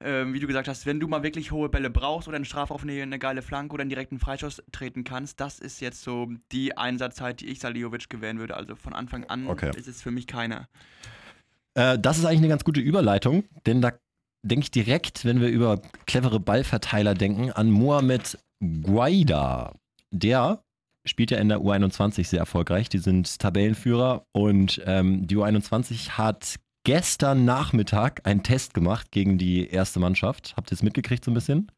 Ähm, 0.00 0.34
wie 0.34 0.40
du 0.40 0.46
gesagt 0.46 0.68
hast, 0.68 0.84
wenn 0.86 1.00
du 1.00 1.06
mal 1.08 1.22
wirklich 1.22 1.52
hohe 1.52 1.68
Bälle 1.68 1.88
brauchst 1.88 2.26
oder 2.28 2.36
einen 2.36 2.44
Strafrauf 2.44 2.82
eine, 2.82 3.00
eine 3.00 3.18
geile 3.18 3.40
Flanke 3.42 3.72
oder 3.72 3.82
einen 3.82 3.90
direkten 3.90 4.18
Freischuss 4.18 4.60
treten 4.72 5.04
kannst, 5.04 5.40
das 5.40 5.60
ist 5.60 5.80
jetzt 5.80 6.02
so 6.02 6.28
die 6.52 6.76
Einsatzzeit, 6.76 7.40
die 7.40 7.46
ich 7.46 7.60
Saliovic 7.60 8.10
gewähren 8.10 8.38
würde. 8.38 8.56
Also 8.56 8.74
von 8.74 8.92
Anfang 8.92 9.24
an 9.24 9.46
Okay. 9.46 9.70
ist 9.76 9.86
es 9.88 10.02
für 10.02 10.10
mich 10.10 10.26
keiner. 10.26 10.68
Äh, 11.74 11.98
das 11.98 12.18
ist 12.18 12.24
eigentlich 12.24 12.38
eine 12.38 12.48
ganz 12.48 12.64
gute 12.64 12.80
Überleitung, 12.80 13.44
denn 13.66 13.80
da 13.80 13.92
denke 14.44 14.64
ich 14.64 14.70
direkt, 14.70 15.24
wenn 15.24 15.40
wir 15.40 15.48
über 15.48 15.80
clevere 16.06 16.38
Ballverteiler 16.38 17.14
denken, 17.14 17.50
an 17.50 17.70
Mohamed 17.70 18.38
Guaida. 18.60 19.72
Der 20.10 20.62
spielt 21.04 21.30
ja 21.30 21.38
in 21.38 21.48
der 21.48 21.58
U21 21.58 22.26
sehr 22.26 22.38
erfolgreich. 22.38 22.88
Die 22.88 22.98
sind 22.98 23.38
Tabellenführer 23.38 24.26
und 24.32 24.80
ähm, 24.86 25.26
die 25.26 25.36
U21 25.36 26.10
hat 26.10 26.56
gestern 26.84 27.44
Nachmittag 27.44 28.20
einen 28.24 28.42
Test 28.42 28.74
gemacht 28.74 29.10
gegen 29.10 29.38
die 29.38 29.68
erste 29.68 29.98
Mannschaft. 30.00 30.54
Habt 30.56 30.70
ihr 30.70 30.74
es 30.74 30.82
mitgekriegt 30.82 31.24
so 31.24 31.30
ein 31.30 31.34
bisschen? 31.34 31.70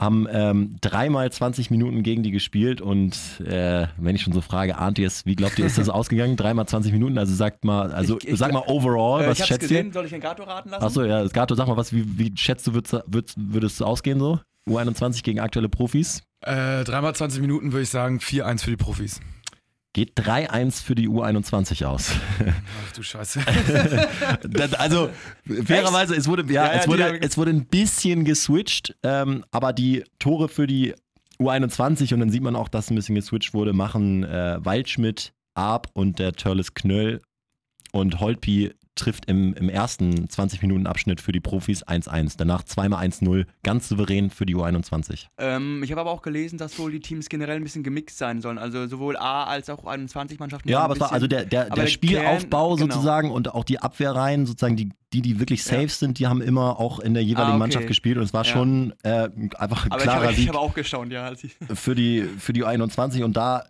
Haben 0.00 0.26
ähm, 0.32 0.76
dreimal 0.80 1.30
20 1.30 1.70
Minuten 1.70 2.02
gegen 2.02 2.22
die 2.22 2.30
gespielt 2.30 2.80
und 2.80 3.14
äh, 3.46 3.86
wenn 3.98 4.14
ich 4.16 4.22
schon 4.22 4.32
so 4.32 4.40
frage, 4.40 4.78
ahnt 4.78 4.98
ihr 4.98 5.06
es, 5.06 5.26
wie 5.26 5.36
glaubt 5.36 5.58
ihr, 5.58 5.66
ist 5.66 5.76
das 5.76 5.88
ausgegangen? 5.90 6.36
Dreimal 6.36 6.66
20 6.66 6.90
Minuten, 6.92 7.18
also 7.18 7.34
sagt 7.34 7.64
mal, 7.66 7.92
also 7.92 8.16
Ich- 8.18 8.28
ich 8.28 8.38
sag 8.38 8.52
mal 8.52 8.62
overall, 8.66 9.22
Äh, 9.24 9.28
was 9.28 9.34
ich 9.36 9.40
hab's 9.42 9.48
schätzt 9.48 9.60
gesehen, 9.60 9.88
ihr? 9.88 9.92
soll 9.92 10.04
ich 10.06 10.10
den 10.10 10.20
Gato 10.22 10.42
raten 10.44 10.70
lassen? 10.70 10.82
Achso, 10.82 11.04
ja, 11.04 11.26
Gato, 11.28 11.54
sag 11.54 11.68
mal 11.68 11.76
was, 11.76 11.92
wie, 11.92 12.04
wie 12.18 12.32
schätzt 12.34 12.66
du, 12.66 12.72
würdest, 12.72 12.96
würdest, 13.06 13.36
würdest 13.38 13.78
du 13.80 13.84
ausgehen 13.84 14.18
so? 14.18 14.40
U21 14.68 15.22
gegen 15.22 15.38
aktuelle 15.40 15.68
Profis? 15.68 16.22
Äh, 16.46 16.84
dreimal 16.84 17.14
20 17.14 17.40
Minuten 17.42 17.72
würde 17.72 17.82
ich 17.82 17.90
sagen, 17.90 18.18
4-1 18.20 18.64
für 18.64 18.70
die 18.70 18.76
Profis. 18.78 19.20
Geht 19.92 20.12
3-1 20.16 20.84
für 20.84 20.94
die 20.94 21.08
U21 21.08 21.84
aus. 21.84 22.12
Ach 22.40 22.92
du 22.92 23.02
Scheiße. 23.02 23.40
Das- 24.48 24.74
also, 24.74 25.10
fairerweise, 25.64 26.14
es 26.14 26.28
wurde, 26.28 26.44
ja, 26.52 26.66
Ja, 26.66 26.72
ja, 26.74 26.78
es, 26.80 26.86
wurde, 26.88 27.20
es 27.22 27.36
wurde 27.36 27.50
ein 27.50 27.66
bisschen 27.66 28.24
geswitcht, 28.24 28.94
ähm, 29.02 29.44
aber 29.50 29.72
die 29.72 30.04
Tore 30.20 30.48
für 30.48 30.66
die 30.68 30.94
U21, 31.40 32.14
und 32.14 32.20
dann 32.20 32.30
sieht 32.30 32.42
man 32.42 32.54
auch, 32.54 32.68
dass 32.68 32.90
ein 32.90 32.94
bisschen 32.94 33.14
geswitcht 33.16 33.52
wurde, 33.52 33.72
machen 33.72 34.22
äh, 34.24 34.58
Waldschmidt, 34.64 35.32
Arp 35.54 35.88
und 35.94 36.18
der 36.20 36.34
Törles 36.34 36.74
Knöll 36.74 37.20
und 37.92 38.20
Holtby 38.20 38.72
trifft 39.00 39.26
im, 39.26 39.54
im 39.54 39.68
ersten 39.68 40.26
20-Minuten-Abschnitt 40.26 41.20
für 41.20 41.32
die 41.32 41.40
Profis 41.40 41.84
1-1. 41.84 42.34
Danach 42.38 42.62
zweimal 42.62 43.04
1-0, 43.04 43.46
ganz 43.62 43.88
souverän 43.88 44.30
für 44.30 44.46
die 44.46 44.54
U21. 44.54 45.26
Ähm, 45.38 45.82
ich 45.82 45.90
habe 45.90 46.00
aber 46.02 46.10
auch 46.10 46.22
gelesen, 46.22 46.58
dass 46.58 46.78
wohl 46.78 46.92
die 46.92 47.00
Teams 47.00 47.28
generell 47.28 47.56
ein 47.56 47.62
bisschen 47.64 47.82
gemixt 47.82 48.18
sein 48.18 48.40
sollen. 48.40 48.58
Also 48.58 48.86
sowohl 48.86 49.16
A 49.16 49.44
als 49.44 49.68
auch 49.70 49.84
21-Mannschaften. 49.84 50.68
Ja, 50.68 50.80
aber 50.80 50.94
es 50.94 51.00
war 51.00 51.12
also 51.12 51.26
der, 51.26 51.44
der, 51.44 51.64
der 51.66 51.74
der 51.74 51.86
Spielaufbau 51.86 52.68
Kern, 52.76 52.76
genau. 52.78 52.94
sozusagen 52.94 53.30
und 53.30 53.54
auch 53.54 53.64
die 53.64 53.78
Abwehrreihen, 53.80 54.46
sozusagen 54.46 54.76
die, 54.76 54.90
die, 55.12 55.22
die 55.22 55.40
wirklich 55.40 55.64
safe 55.64 55.82
Ja. 55.82 55.88
sind, 55.88 56.18
die 56.18 56.26
haben 56.26 56.40
immer 56.42 56.78
auch 56.78 57.00
in 57.00 57.14
der 57.14 57.24
jeweiligen 57.24 57.40
Ah, 57.52 57.54
okay. 57.54 57.58
Mannschaft 57.58 57.86
gespielt 57.86 58.16
und 58.18 58.22
es 58.24 58.32
war 58.32 58.44
Ja. 58.44 58.52
schon 58.52 58.94
äh, 59.02 59.28
einfach 59.58 59.86
ein 59.86 59.92
aber 59.92 59.98
ich 60.00 60.02
klarer 60.04 60.24
habe 60.26 60.34
Sieg 60.34 60.48
hab 60.50 60.56
auch 60.56 60.74
gestaunt, 60.74 61.12
ja. 61.12 61.24
Als 61.24 61.42
ich, 61.42 61.56
für 61.74 61.94
die, 61.94 62.22
für 62.22 62.52
die 62.52 62.64
U21 62.64 63.24
und 63.24 63.36
da 63.36 63.64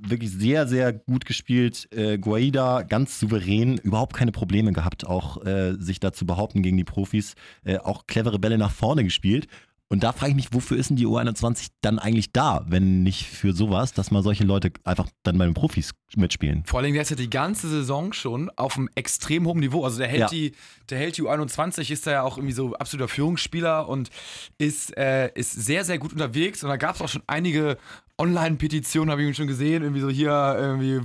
wirklich 0.00 0.30
sehr, 0.30 0.66
sehr 0.66 0.92
gut 0.92 1.24
gespielt. 1.24 1.88
Äh, 1.92 2.18
Guaida 2.18 2.82
ganz 2.82 3.20
souverän, 3.20 3.78
überhaupt 3.78 4.14
keine 4.14 4.32
Probleme 4.32 4.72
gehabt, 4.72 5.06
auch 5.06 5.44
äh, 5.44 5.74
sich 5.78 6.00
da 6.00 6.12
zu 6.12 6.26
behaupten 6.26 6.62
gegen 6.62 6.76
die 6.76 6.84
Profis. 6.84 7.34
Äh, 7.64 7.78
auch 7.78 8.06
clevere 8.06 8.38
Bälle 8.38 8.58
nach 8.58 8.72
vorne 8.72 9.04
gespielt. 9.04 9.46
Und 9.88 10.04
da 10.04 10.12
frage 10.12 10.30
ich 10.30 10.36
mich, 10.36 10.52
wofür 10.52 10.76
ist 10.76 10.90
denn 10.90 10.96
die 10.96 11.06
U21 11.06 11.68
dann 11.80 11.98
eigentlich 11.98 12.32
da, 12.32 12.64
wenn 12.68 13.02
nicht 13.02 13.26
für 13.26 13.52
sowas, 13.52 13.92
dass 13.92 14.12
mal 14.12 14.22
solche 14.22 14.44
Leute 14.44 14.72
einfach 14.84 15.08
dann 15.24 15.36
bei 15.36 15.44
den 15.44 15.54
Profis 15.54 15.92
mitspielen? 16.16 16.64
Vor 16.66 16.80
allem, 16.80 16.92
der 16.92 17.02
ist 17.02 17.10
ja 17.10 17.16
die 17.16 17.30
ganze 17.30 17.68
Saison 17.68 18.12
schon 18.12 18.50
auf 18.56 18.76
einem 18.76 18.88
extrem 18.94 19.46
hohen 19.46 19.60
Niveau. 19.60 19.84
Also 19.84 19.98
der 19.98 20.08
hält 20.08 20.20
Ja. 20.20 20.28
die, 20.28 20.52
der 20.88 20.98
hält 20.98 21.16
die 21.16 21.22
U21, 21.22 21.90
ist 21.90 22.06
da 22.06 22.10
ja 22.10 22.22
auch 22.22 22.36
irgendwie 22.38 22.54
so 22.54 22.74
absoluter 22.74 23.08
Führungsspieler 23.08 23.88
und 23.88 24.10
ist, 24.58 24.96
äh, 24.96 25.30
ist 25.34 25.52
sehr, 25.52 25.84
sehr 25.84 25.98
gut 25.98 26.12
unterwegs. 26.12 26.62
Und 26.62 26.70
da 26.70 26.76
gab 26.76 26.96
es 26.96 27.02
auch 27.02 27.08
schon 27.08 27.22
einige 27.26 27.78
Online-Petitionen, 28.18 29.10
habe 29.10 29.22
ich 29.22 29.36
schon 29.36 29.46
gesehen, 29.46 29.82
irgendwie 29.82 30.02
so 30.02 30.10
hier 30.10 30.56
irgendwie 30.58 31.00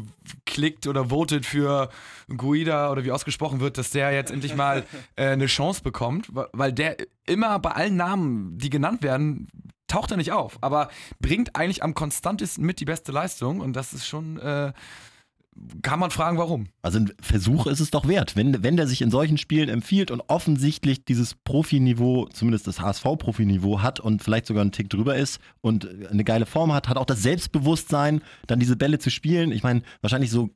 klickt 0.45 0.85
oder 0.85 1.09
votet 1.09 1.45
für 1.45 1.89
Guida 2.35 2.91
oder 2.91 3.05
wie 3.05 3.11
ausgesprochen 3.11 3.61
wird, 3.61 3.77
dass 3.77 3.91
der 3.91 4.11
jetzt 4.11 4.31
endlich 4.31 4.55
mal 4.55 4.83
äh, 5.15 5.27
eine 5.27 5.45
Chance 5.45 5.81
bekommt, 5.81 6.27
weil 6.31 6.73
der 6.73 6.97
immer 7.25 7.57
bei 7.59 7.71
allen 7.71 7.95
Namen, 7.95 8.57
die 8.57 8.69
genannt 8.69 9.01
werden, 9.01 9.47
taucht 9.87 10.11
er 10.11 10.17
nicht 10.17 10.31
auf, 10.31 10.57
aber 10.61 10.89
bringt 11.19 11.55
eigentlich 11.55 11.83
am 11.83 11.93
konstantesten 11.93 12.65
mit 12.65 12.79
die 12.79 12.85
beste 12.85 13.11
Leistung 13.11 13.59
und 13.59 13.75
das 13.75 13.93
ist 13.93 14.07
schon, 14.07 14.37
äh, 14.39 14.73
kann 15.81 15.99
man 15.99 16.11
fragen, 16.11 16.37
warum. 16.37 16.67
Also 16.81 16.99
ein 16.99 17.13
Versuch 17.21 17.65
ist 17.67 17.79
es 17.79 17.89
doch 17.89 18.07
wert, 18.07 18.35
wenn, 18.35 18.61
wenn 18.63 18.75
der 18.75 18.87
sich 18.87 19.01
in 19.01 19.09
solchen 19.09 19.37
Spielen 19.37 19.69
empfiehlt 19.69 20.11
und 20.11 20.21
offensichtlich 20.27 21.05
dieses 21.05 21.33
Profiniveau, 21.33 22.27
zumindest 22.27 22.67
das 22.67 22.81
HSV-Profiniveau 22.81 23.81
hat 23.81 23.99
und 23.99 24.21
vielleicht 24.21 24.47
sogar 24.47 24.61
einen 24.61 24.73
Tick 24.73 24.89
drüber 24.89 25.15
ist 25.15 25.39
und 25.61 25.87
eine 26.09 26.25
geile 26.25 26.45
Form 26.45 26.73
hat, 26.73 26.89
hat 26.89 26.97
auch 26.97 27.05
das 27.05 27.23
Selbstbewusstsein, 27.23 28.21
dann 28.47 28.59
diese 28.59 28.75
Bälle 28.75 28.99
zu 28.99 29.09
spielen. 29.09 29.51
Ich 29.51 29.63
meine, 29.63 29.81
wahrscheinlich 30.01 30.29
so 30.29 30.49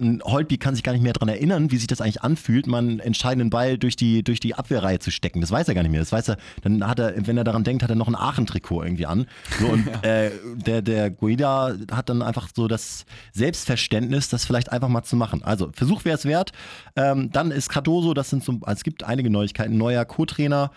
ein 0.00 0.22
Holtby 0.22 0.58
kann 0.58 0.74
sich 0.74 0.84
gar 0.84 0.92
nicht 0.92 1.02
mehr 1.02 1.12
daran 1.12 1.28
erinnern, 1.28 1.70
wie 1.70 1.76
sich 1.76 1.86
das 1.86 2.00
eigentlich 2.00 2.22
anfühlt, 2.22 2.66
mal 2.66 2.78
einen 2.78 3.00
entscheidenden 3.00 3.50
Ball 3.50 3.78
durch 3.78 3.96
die, 3.96 4.22
durch 4.22 4.40
die 4.40 4.54
Abwehrreihe 4.54 4.98
zu 4.98 5.10
stecken. 5.10 5.40
Das 5.40 5.50
weiß 5.50 5.68
er 5.68 5.74
gar 5.74 5.82
nicht 5.82 5.90
mehr. 5.90 6.00
Das 6.00 6.12
weiß 6.12 6.28
er, 6.28 6.36
dann 6.62 6.86
hat 6.86 6.98
er, 6.98 7.26
wenn 7.26 7.36
er 7.36 7.44
daran 7.44 7.64
denkt, 7.64 7.82
hat 7.82 7.90
er 7.90 7.96
noch 7.96 8.08
ein 8.08 8.14
Aachen-Trikot 8.14 8.82
irgendwie 8.84 9.06
an. 9.06 9.26
So, 9.60 9.66
und 9.68 9.86
äh, 10.04 10.30
der, 10.54 10.82
der 10.82 11.10
Guida 11.10 11.74
hat 11.92 12.08
dann 12.08 12.22
einfach 12.22 12.48
so 12.54 12.68
das 12.68 13.06
Selbstverständnis, 13.32 14.28
das 14.28 14.44
vielleicht 14.44 14.72
einfach 14.72 14.88
mal 14.88 15.02
zu 15.02 15.16
machen. 15.16 15.42
Also, 15.42 15.70
Versuch 15.72 16.04
wäre 16.04 16.16
es 16.16 16.24
wert. 16.24 16.52
Ähm, 16.96 17.30
dann 17.32 17.50
ist 17.50 17.68
Cardoso, 17.68 18.14
das 18.14 18.30
sind 18.30 18.44
so, 18.44 18.52
also 18.62 18.78
es 18.78 18.84
gibt 18.84 19.04
einige 19.04 19.30
Neuigkeiten. 19.30 19.76
Neuer 19.76 20.04
Co-Trainer, 20.04 20.70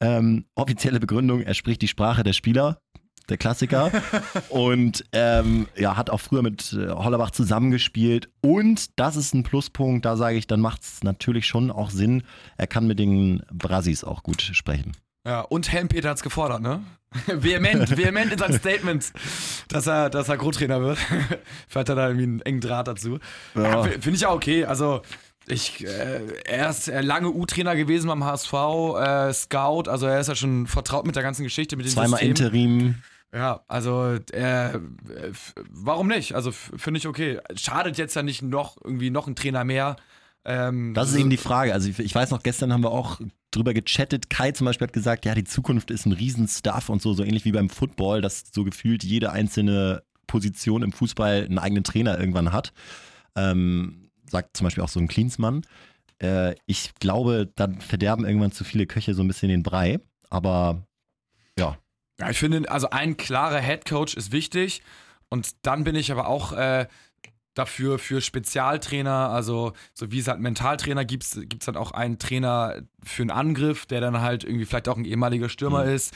ähm, 0.00 0.44
offizielle 0.54 1.00
Begründung, 1.00 1.40
er 1.42 1.54
spricht 1.54 1.82
die 1.82 1.88
Sprache 1.88 2.22
der 2.22 2.34
Spieler 2.34 2.80
der 3.28 3.36
Klassiker. 3.36 3.90
und 4.48 5.04
ähm, 5.12 5.68
ja, 5.76 5.96
hat 5.96 6.10
auch 6.10 6.20
früher 6.20 6.42
mit 6.42 6.72
äh, 6.72 6.90
Hollerbach 6.90 7.30
zusammengespielt. 7.30 8.28
Und 8.40 8.98
das 8.98 9.16
ist 9.16 9.34
ein 9.34 9.42
Pluspunkt, 9.42 10.04
da 10.04 10.16
sage 10.16 10.36
ich, 10.36 10.46
dann 10.46 10.60
macht 10.60 10.82
es 10.82 11.02
natürlich 11.02 11.46
schon 11.46 11.70
auch 11.70 11.90
Sinn. 11.90 12.22
Er 12.56 12.66
kann 12.66 12.86
mit 12.86 12.98
den 12.98 13.42
Brasis 13.52 14.04
auch 14.04 14.22
gut 14.22 14.42
sprechen. 14.42 14.92
Ja, 15.26 15.40
und 15.40 15.72
Helmpeter 15.72 16.10
hat 16.10 16.18
es 16.18 16.22
gefordert, 16.22 16.62
ne? 16.62 16.84
vehement, 17.26 17.96
vehement 17.96 18.32
in 18.32 18.38
seinen 18.38 18.54
Statements, 18.58 19.12
dass 19.68 19.86
er, 19.86 20.08
dass 20.10 20.28
er 20.28 20.36
Co-Trainer 20.36 20.80
wird. 20.80 20.98
Vielleicht 21.68 21.88
hat 21.88 21.98
er 21.98 22.08
irgendwie 22.08 22.24
einen 22.24 22.40
engen 22.42 22.60
Draht 22.60 22.86
dazu. 22.86 23.18
Ja. 23.54 23.62
Ja, 23.62 23.82
Finde 23.84 24.10
ich 24.10 24.26
auch 24.26 24.36
okay. 24.36 24.64
Also, 24.64 25.02
ich, 25.48 25.84
äh, 25.84 26.20
er 26.44 26.70
ist 26.70 26.88
äh, 26.88 27.00
lange 27.00 27.30
U-Trainer 27.30 27.76
gewesen 27.76 28.08
beim 28.08 28.24
HSV, 28.24 28.52
äh, 28.52 29.32
Scout, 29.32 29.88
also 29.88 30.06
er 30.06 30.20
ist 30.20 30.28
ja 30.28 30.34
schon 30.34 30.66
vertraut 30.66 31.06
mit 31.06 31.16
der 31.16 31.22
ganzen 31.22 31.44
Geschichte, 31.44 31.76
mit 31.76 31.86
dem 31.86 31.92
Zweimal 31.92 32.20
System. 32.20 32.28
Interim. 32.28 32.94
Ja, 33.34 33.64
also 33.68 34.18
äh, 34.32 34.78
warum 35.70 36.08
nicht? 36.08 36.34
Also 36.34 36.52
finde 36.52 36.98
ich 36.98 37.06
okay. 37.06 37.40
Schadet 37.54 37.98
jetzt 37.98 38.14
ja 38.14 38.22
nicht 38.22 38.42
noch 38.42 38.76
irgendwie 38.82 39.10
noch 39.10 39.26
ein 39.26 39.36
Trainer 39.36 39.64
mehr. 39.64 39.96
Ähm, 40.44 40.94
Das 40.94 41.10
ist 41.10 41.16
eben 41.16 41.28
die 41.28 41.36
Frage. 41.36 41.72
Also 41.72 41.88
ich, 41.88 42.14
weiß 42.14 42.30
noch, 42.30 42.42
gestern 42.42 42.72
haben 42.72 42.84
wir 42.84 42.92
auch 42.92 43.20
drüber 43.50 43.74
gechattet. 43.74 44.30
Kai 44.30 44.52
zum 44.52 44.64
Beispiel 44.64 44.86
hat 44.86 44.92
gesagt, 44.92 45.24
ja, 45.24 45.34
die 45.34 45.44
Zukunft 45.44 45.90
ist 45.90 46.06
ein 46.06 46.12
Riesenstuff 46.12 46.88
und 46.88 47.02
so, 47.02 47.14
so 47.14 47.24
ähnlich 47.24 47.44
wie 47.44 47.52
beim 47.52 47.68
Football, 47.68 48.22
dass 48.22 48.44
so 48.52 48.64
gefühlt 48.64 49.02
jede 49.02 49.32
einzelne 49.32 50.02
Position 50.26 50.82
im 50.82 50.92
Fußball 50.92 51.44
einen 51.44 51.58
eigenen 51.58 51.84
Trainer 51.84 52.18
irgendwann 52.18 52.52
hat. 52.52 52.72
Ähm, 53.34 54.08
sagt 54.30 54.56
zum 54.56 54.64
Beispiel 54.64 54.84
auch 54.84 54.88
so 54.88 55.00
ein 55.00 55.08
Klinsmann. 55.08 55.62
Äh, 56.22 56.54
ich 56.66 56.94
glaube, 57.00 57.50
dann 57.54 57.80
verderben 57.80 58.24
irgendwann 58.24 58.52
zu 58.52 58.64
viele 58.64 58.86
Köche 58.86 59.14
so 59.14 59.22
ein 59.22 59.28
bisschen 59.28 59.48
den 59.48 59.62
Brei. 59.62 59.98
Aber 60.30 60.86
ja, 61.58 61.76
Ja, 62.20 62.30
ich 62.30 62.38
finde, 62.38 62.70
also 62.70 62.90
ein 62.90 63.16
klarer 63.16 63.60
Headcoach 63.60 64.14
ist 64.16 64.32
wichtig. 64.32 64.82
Und 65.28 65.66
dann 65.66 65.84
bin 65.84 65.96
ich 65.96 66.12
aber 66.12 66.28
auch 66.28 66.52
äh, 66.52 66.86
dafür 67.54 67.98
für 67.98 68.20
Spezialtrainer, 68.20 69.30
also 69.30 69.72
so 69.94 70.12
wie 70.12 70.18
es 70.18 70.28
halt 70.28 70.36
einen 70.36 70.42
Mentaltrainer 70.44 71.04
gibt, 71.04 71.24
gibt 71.48 71.62
es 71.62 71.66
dann 71.66 71.76
auch 71.76 71.90
einen 71.90 72.18
Trainer 72.18 72.82
für 73.02 73.22
einen 73.22 73.30
Angriff, 73.30 73.86
der 73.86 74.00
dann 74.00 74.20
halt 74.20 74.44
irgendwie 74.44 74.66
vielleicht 74.66 74.88
auch 74.88 74.96
ein 74.96 75.04
ehemaliger 75.06 75.48
Stürmer 75.48 75.84
Mhm. 75.84 75.90
ist, 75.90 76.14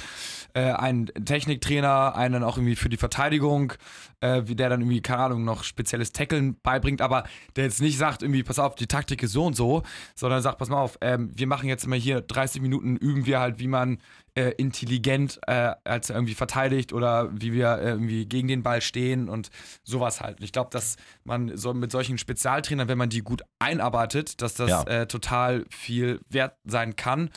äh, 0.53 0.73
ein 0.73 1.07
Techniktrainer, 1.07 2.15
einen 2.15 2.35
dann 2.35 2.45
auch 2.45 2.59
irgendwie 2.59 2.77
für 2.77 2.89
die 2.91 2.99
Verteidigung, 2.99 3.73
äh, 4.21 4.43
wie 4.47 4.55
der 4.55 4.69
dann 4.69 4.83
irgendwie, 4.83 5.01
keine 5.01 5.23
Ahnung, 5.23 5.45
noch 5.45 5.65
spezielles 5.65 6.13
Tackeln 6.13 6.57
beibringt, 6.63 7.01
aber 7.01 7.25
der 7.57 7.65
jetzt 7.65 7.81
nicht 7.81 7.97
sagt, 7.97 8.23
irgendwie, 8.23 8.43
pass 8.43 8.59
auf, 8.59 8.75
die 8.75 8.87
Taktik 8.87 9.23
ist 9.23 9.33
so 9.33 9.47
und 9.47 9.57
so, 9.57 9.83
sondern 10.15 10.43
sagt, 10.43 10.59
pass 10.59 10.69
mal 10.69 10.81
auf, 10.81 10.99
ähm, 11.01 11.31
wir 11.35 11.47
machen 11.47 11.69
jetzt 11.69 11.85
immer 11.85 11.97
hier 11.97 12.21
30 12.21 12.61
Minuten, 12.61 12.97
üben 12.97 13.25
wir 13.27 13.41
halt, 13.41 13.59
wie 13.59 13.69
man 13.69 13.99
äh, 14.35 14.51
intelligent 14.59 15.40
äh, 15.47 15.73
als 15.85 16.11
irgendwie 16.11 16.35
verteidigt 16.35 16.93
oder 16.93 17.31
wie 17.33 17.53
wir 17.53 17.79
äh, 17.79 17.90
irgendwie 17.90 18.27
gegen 18.27 18.49
den 18.49 18.62
Ball 18.62 18.81
stehen 18.81 19.29
und 19.29 19.51
sowas 19.85 20.21
halt. 20.21 20.38
Und 20.38 20.45
ich 20.45 20.53
glaube, 20.53 20.71
dass 20.73 20.97
man 21.25 21.57
so 21.57 21.75
mit 21.75 21.90
solchen 21.93 22.19
Spezialtrainern, 22.19 22.88
wenn 22.88 22.99
man 22.99 23.09
die 23.11 23.23
gut 23.23 23.43
einarbeitet, 23.59 24.40
dass 24.43 24.55
das 24.55 24.71
Ja. 24.71 24.83
äh, 24.85 25.07
total 25.07 25.64
viel 25.71 26.21
wert 26.29 26.55
sein 26.64 26.97
kann. 26.97 27.31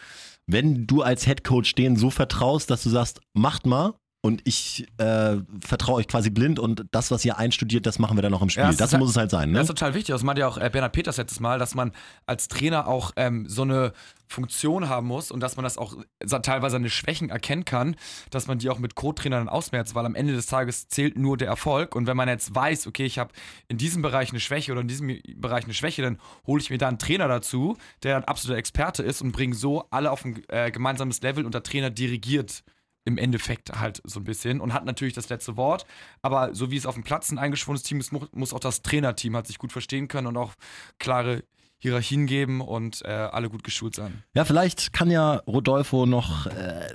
wenn 0.45 0.85
du 0.87 1.01
als 1.01 1.25
Headcoach 1.25 1.73
denen 1.77 1.95
so 1.95 2.09
vertraust, 2.09 2.69
dass 2.69 2.83
du 2.83 2.89
sagst, 2.89 3.21
macht 3.33 3.65
mal 3.65 3.93
und 4.21 4.41
ich 4.45 4.85
äh, 4.97 5.37
vertraue 5.65 5.95
euch 5.95 6.07
quasi 6.07 6.29
blind 6.29 6.59
und 6.59 6.85
das, 6.91 7.11
was 7.11 7.23
ihr 7.25 7.37
einstudiert, 7.37 7.85
das 7.85 7.97
machen 7.99 8.17
wir 8.17 8.21
dann 8.21 8.31
noch 8.31 8.41
im 8.41 8.49
Spiel. 8.49 8.63
Ja, 8.63 8.69
es 8.69 8.77
das 8.77 8.91
ist 8.93 8.99
muss 8.99 9.11
es 9.11 9.17
halt 9.17 9.31
sein, 9.31 9.51
ne? 9.51 9.57
Das 9.59 9.63
ist 9.69 9.75
total 9.77 9.93
wichtig. 9.93 10.13
Das 10.13 10.23
meinte 10.23 10.41
ja 10.41 10.47
auch 10.47 10.57
äh, 10.57 10.69
Bernhard 10.69 10.91
Peters 10.93 11.15
letztes 11.17 11.39
Mal, 11.39 11.59
dass 11.59 11.75
man 11.75 11.91
als 12.25 12.47
Trainer 12.49 12.87
auch 12.87 13.11
ähm, 13.15 13.47
so 13.47 13.61
eine 13.63 13.93
Funktion 14.33 14.89
haben 14.89 15.07
muss 15.07 15.31
und 15.31 15.39
dass 15.39 15.55
man 15.55 15.63
das 15.63 15.77
auch 15.77 15.95
teilweise 16.41 16.73
seine 16.73 16.89
Schwächen 16.89 17.29
erkennen 17.29 17.63
kann, 17.63 17.95
dass 18.31 18.47
man 18.47 18.59
die 18.59 18.69
auch 18.69 18.79
mit 18.79 18.95
Co-Trainern 18.95 19.47
ausmerzt, 19.47 19.95
weil 19.95 20.05
am 20.05 20.15
Ende 20.15 20.33
des 20.33 20.47
Tages 20.47 20.87
zählt 20.89 21.17
nur 21.17 21.37
der 21.37 21.47
Erfolg. 21.47 21.95
Und 21.95 22.07
wenn 22.07 22.17
man 22.17 22.27
jetzt 22.27 22.53
weiß, 22.53 22.87
okay, 22.87 23.05
ich 23.05 23.19
habe 23.19 23.33
in 23.67 23.77
diesem 23.77 24.01
Bereich 24.01 24.31
eine 24.31 24.39
Schwäche 24.39 24.71
oder 24.71 24.81
in 24.81 24.87
diesem 24.87 25.19
Bereich 25.37 25.63
eine 25.63 25.73
Schwäche, 25.73 26.01
dann 26.01 26.19
hole 26.45 26.61
ich 26.61 26.69
mir 26.69 26.77
da 26.77 26.87
einen 26.87 26.99
Trainer 26.99 27.27
dazu, 27.27 27.77
der 28.01 28.17
ein 28.17 28.25
absoluter 28.25 28.57
Experte 28.57 29.03
ist 29.03 29.21
und 29.21 29.31
bringe 29.31 29.55
so 29.55 29.85
alle 29.91 30.11
auf 30.11 30.25
ein 30.25 30.43
äh, 30.49 30.71
gemeinsames 30.71 31.21
Level 31.21 31.45
und 31.45 31.53
der 31.53 31.63
Trainer 31.63 31.89
dirigiert 31.89 32.63
im 33.05 33.17
Endeffekt 33.17 33.77
halt 33.77 34.01
so 34.05 34.21
ein 34.21 34.23
bisschen 34.23 34.61
und 34.61 34.73
hat 34.73 34.85
natürlich 34.85 35.13
das 35.13 35.27
letzte 35.27 35.57
Wort. 35.57 35.85
Aber 36.21 36.55
so 36.55 36.71
wie 36.71 36.77
es 36.77 36.85
auf 36.85 36.95
dem 36.95 37.03
Platz 37.03 37.31
ein 37.31 37.37
eingeschworenes 37.37 37.83
Team 37.83 37.99
ist, 37.99 38.13
mu- 38.13 38.27
muss 38.31 38.53
auch 38.53 38.61
das 38.61 38.81
Trainerteam 38.81 39.35
halt 39.35 39.45
sich 39.47 39.57
gut 39.57 39.73
verstehen 39.73 40.07
können 40.07 40.27
und 40.27 40.37
auch 40.37 40.53
klare 40.99 41.43
Hierarchien 41.83 42.27
geben 42.27 42.61
und 42.61 43.01
äh, 43.03 43.09
alle 43.09 43.49
gut 43.49 43.63
geschult 43.65 43.93
sein. 43.93 44.23
Ja, 44.33 44.45
vielleicht 44.45 44.93
kann 44.93 45.11
ja 45.11 45.35
Rodolfo 45.45 46.05
noch 46.05 46.47
äh, 46.47 46.87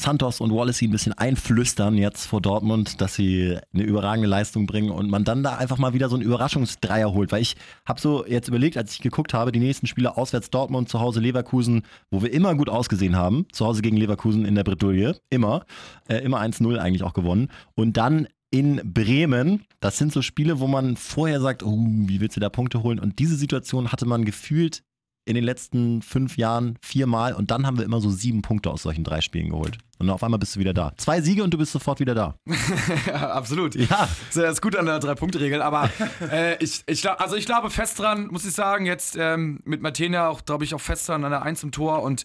Santos 0.00 0.40
und 0.40 0.50
Wallacey 0.50 0.88
ein 0.88 0.92
bisschen 0.92 1.12
einflüstern 1.12 1.98
jetzt 1.98 2.24
vor 2.24 2.40
Dortmund, 2.40 3.02
dass 3.02 3.16
sie 3.16 3.58
eine 3.74 3.82
überragende 3.82 4.28
Leistung 4.28 4.64
bringen 4.64 4.90
und 4.90 5.10
man 5.10 5.24
dann 5.24 5.42
da 5.42 5.56
einfach 5.56 5.76
mal 5.76 5.92
wieder 5.92 6.08
so 6.08 6.16
einen 6.16 6.24
Überraschungsdreier 6.24 7.12
holt. 7.12 7.32
Weil 7.32 7.42
ich 7.42 7.54
habe 7.84 8.00
so 8.00 8.24
jetzt 8.26 8.48
überlegt, 8.48 8.78
als 8.78 8.94
ich 8.94 9.00
geguckt 9.00 9.34
habe, 9.34 9.52
die 9.52 9.58
nächsten 9.58 9.86
Spiele 9.86 10.16
auswärts 10.16 10.48
Dortmund, 10.48 10.88
zu 10.88 11.00
Hause 11.00 11.20
Leverkusen, 11.20 11.82
wo 12.10 12.22
wir 12.22 12.32
immer 12.32 12.54
gut 12.54 12.70
ausgesehen 12.70 13.16
haben, 13.16 13.46
zu 13.52 13.66
Hause 13.66 13.82
gegen 13.82 13.98
Leverkusen 13.98 14.46
in 14.46 14.54
der 14.54 14.64
Bredouille, 14.64 15.20
immer, 15.28 15.66
äh, 16.08 16.16
immer 16.16 16.40
1-0 16.40 16.78
eigentlich 16.78 17.02
auch 17.02 17.12
gewonnen. 17.12 17.50
Und 17.74 17.98
dann 17.98 18.26
in 18.50 18.80
Bremen, 18.84 19.64
das 19.80 19.98
sind 19.98 20.12
so 20.12 20.22
Spiele, 20.22 20.60
wo 20.60 20.66
man 20.66 20.96
vorher 20.96 21.40
sagt, 21.40 21.62
oh, 21.62 21.76
wie 21.78 22.20
willst 22.20 22.36
du 22.36 22.40
da 22.40 22.48
Punkte 22.48 22.82
holen? 22.82 22.98
Und 22.98 23.18
diese 23.18 23.36
Situation 23.36 23.92
hatte 23.92 24.06
man 24.06 24.24
gefühlt 24.24 24.82
in 25.26 25.34
den 25.34 25.44
letzten 25.44 26.02
fünf 26.02 26.36
Jahren 26.36 26.76
viermal 26.82 27.34
und 27.34 27.50
dann 27.50 27.66
haben 27.66 27.78
wir 27.78 27.84
immer 27.84 28.00
so 28.00 28.10
sieben 28.10 28.42
Punkte 28.42 28.70
aus 28.70 28.82
solchen 28.82 29.04
drei 29.04 29.20
Spielen 29.20 29.50
geholt. 29.50 29.78
Und 29.98 30.08
auf 30.08 30.24
einmal 30.24 30.40
bist 30.40 30.56
du 30.56 30.60
wieder 30.60 30.72
da. 30.72 30.92
Zwei 30.96 31.20
Siege 31.20 31.44
und 31.44 31.52
du 31.52 31.58
bist 31.58 31.72
sofort 31.72 32.00
wieder 32.00 32.14
da. 32.14 32.34
absolut. 33.12 33.74
Ja, 33.74 34.08
Das 34.34 34.52
ist 34.54 34.62
gut 34.62 34.74
an 34.74 34.86
der 34.86 34.98
Drei-Punkte-Regel, 34.98 35.60
aber 35.60 35.90
äh, 36.32 36.56
ich, 36.64 36.82
ich, 36.86 37.08
also 37.08 37.36
ich 37.36 37.46
glaube 37.46 37.70
fest 37.70 37.98
dran, 37.98 38.28
muss 38.28 38.46
ich 38.46 38.54
sagen, 38.54 38.86
jetzt 38.86 39.16
ähm, 39.18 39.60
mit 39.64 39.82
Martina 39.82 40.28
auch, 40.28 40.44
glaube 40.44 40.64
ich, 40.64 40.74
auch 40.74 40.80
fest 40.80 41.08
dran 41.08 41.24
an 41.24 41.30
der 41.30 41.42
Eins 41.42 41.62
im 41.62 41.70
Tor 41.70 42.02
und 42.02 42.24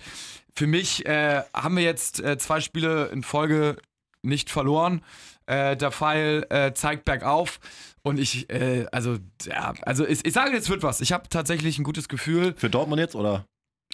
für 0.55 0.67
mich 0.67 1.05
äh, 1.05 1.43
haben 1.53 1.75
wir 1.75 1.83
jetzt 1.83 2.21
äh, 2.21 2.37
zwei 2.37 2.61
Spiele 2.61 3.07
in 3.07 3.23
Folge 3.23 3.75
nicht 4.25 4.49
verloren. 4.49 5.01
Äh, 5.45 5.77
der 5.77 5.91
Pfeil 5.91 6.45
äh, 6.49 6.73
zeigt 6.73 7.05
bergauf 7.05 7.59
und 8.01 8.19
ich, 8.19 8.49
äh, 8.49 8.85
also, 8.91 9.17
ja, 9.45 9.73
also 9.81 10.05
ich, 10.05 10.25
ich 10.25 10.33
sage, 10.33 10.53
jetzt 10.53 10.69
wird 10.69 10.83
was. 10.83 11.01
Ich 11.01 11.11
habe 11.11 11.29
tatsächlich 11.29 11.77
ein 11.77 11.83
gutes 11.83 12.09
Gefühl. 12.09 12.53
für 12.57 12.69
Dortmund 12.69 12.99
jetzt 12.99 13.15
oder, 13.15 13.45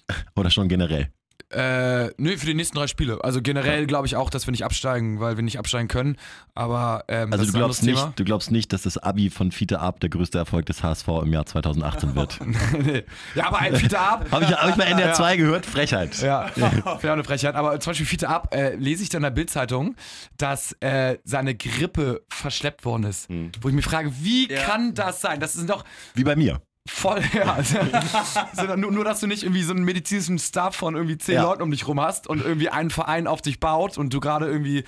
oder 0.36 0.50
schon 0.50 0.70
generell? 0.70 1.12
Äh, 1.54 2.12
nö, 2.18 2.38
für 2.38 2.46
die 2.46 2.54
nächsten 2.54 2.78
drei 2.78 2.88
Spiele. 2.88 3.20
Also 3.24 3.42
generell 3.42 3.86
glaube 3.86 4.08
ich 4.08 4.16
auch, 4.16 4.30
dass 4.30 4.48
wir 4.48 4.52
nicht 4.52 4.64
absteigen, 4.66 5.20
weil 5.20 5.36
wir 5.38 5.44
nicht 5.44 5.60
absteigen 5.60 5.88
können. 5.88 6.18
Aber 6.56 7.04
ähm, 7.08 7.32
Also 7.32 7.44
das 7.46 7.52
du 7.54 7.58
glaubst, 7.60 7.84
nicht, 7.84 8.20
du 8.20 8.24
glaubst 8.24 8.52
nicht, 8.52 8.74
dass 8.74 8.84
das 8.84 8.98
Abi 8.98 9.30
von 9.30 9.52
Fiete 9.52 9.80
Ab 9.80 10.00
der 10.00 10.10
größte 10.10 10.38
Erfolg 10.38 10.66
des 10.66 10.84
HSV 10.84 11.08
im 11.24 11.34
Jahr 11.34 11.46
2018 11.46 12.16
wird. 12.16 12.38
Thema. 12.40 12.58
nee. 12.84 13.04
Ja, 13.36 13.48
aber 13.48 13.60
ein 13.60 13.76
Fiete 13.76 14.00
ab. 14.00 14.26
Habe 14.32 14.46
ich, 14.46 14.52
hab 14.52 14.70
ich 14.70 14.76
bei 14.76 14.86
NDR 14.86 15.08
Ja. 15.10 15.14
2 15.14 15.38
gehört? 15.38 15.66
Frechheit. 15.66 16.22
Ja, 16.22 16.50
wäre 16.56 17.14
eine 17.14 17.24
Frechheit. 17.24 17.56
Aber 17.56 17.80
zum 17.80 17.92
Beispiel 17.92 18.06
Fiete 18.06 18.30
ab, 18.30 18.54
äh, 18.56 18.76
lese 18.76 19.04
ich 19.04 19.10
dann 19.10 19.20
in 19.20 19.24
der 19.24 19.32
Bildzeitung, 19.32 19.96
dass 20.38 20.74
äh, 20.80 21.18
seine 21.24 21.56
Grippe 21.56 22.24
verschleppt 22.30 22.86
worden 22.86 23.04
ist. 23.04 23.30
Hm. 23.30 23.52
Wo 23.62 23.70
ich 23.70 23.76
mich 23.76 23.86
frage, 23.86 24.12
wie 24.22 24.50
Ja. 24.52 24.62
kann 24.64 24.94
das 24.94 25.22
sein? 25.22 25.40
Das 25.40 25.56
ist 25.56 25.70
doch 25.70 25.84
Wie 26.16 26.24
bei 26.24 26.36
mir. 26.36 26.62
Voll. 26.88 27.22
Ja, 27.34 27.54
also, 27.56 28.76
nur, 28.76 28.92
nur, 28.92 29.06
dass 29.06 29.20
du 29.20 29.28
nicht 29.28 29.44
irgendwie 29.44 29.64
so 29.64 29.74
einen 29.74 29.84
medizinischen 29.84 30.40
Staff 30.40 30.76
von 30.76 30.96
irgendwie 30.96 31.18
zehn 31.18 31.36
Ja. 31.36 31.44
Leuten 31.44 31.62
um 31.62 31.72
dich 31.72 31.88
rum 31.88 32.00
hast 32.02 32.28
und 32.28 32.42
irgendwie 32.44 32.70
einen 32.70 32.90
Verein 32.90 33.28
auf 33.28 33.42
dich 33.42 33.60
baut 33.60 33.98
und 33.98 34.14
du 34.14 34.20
gerade 34.20 34.48
irgendwie 34.48 34.84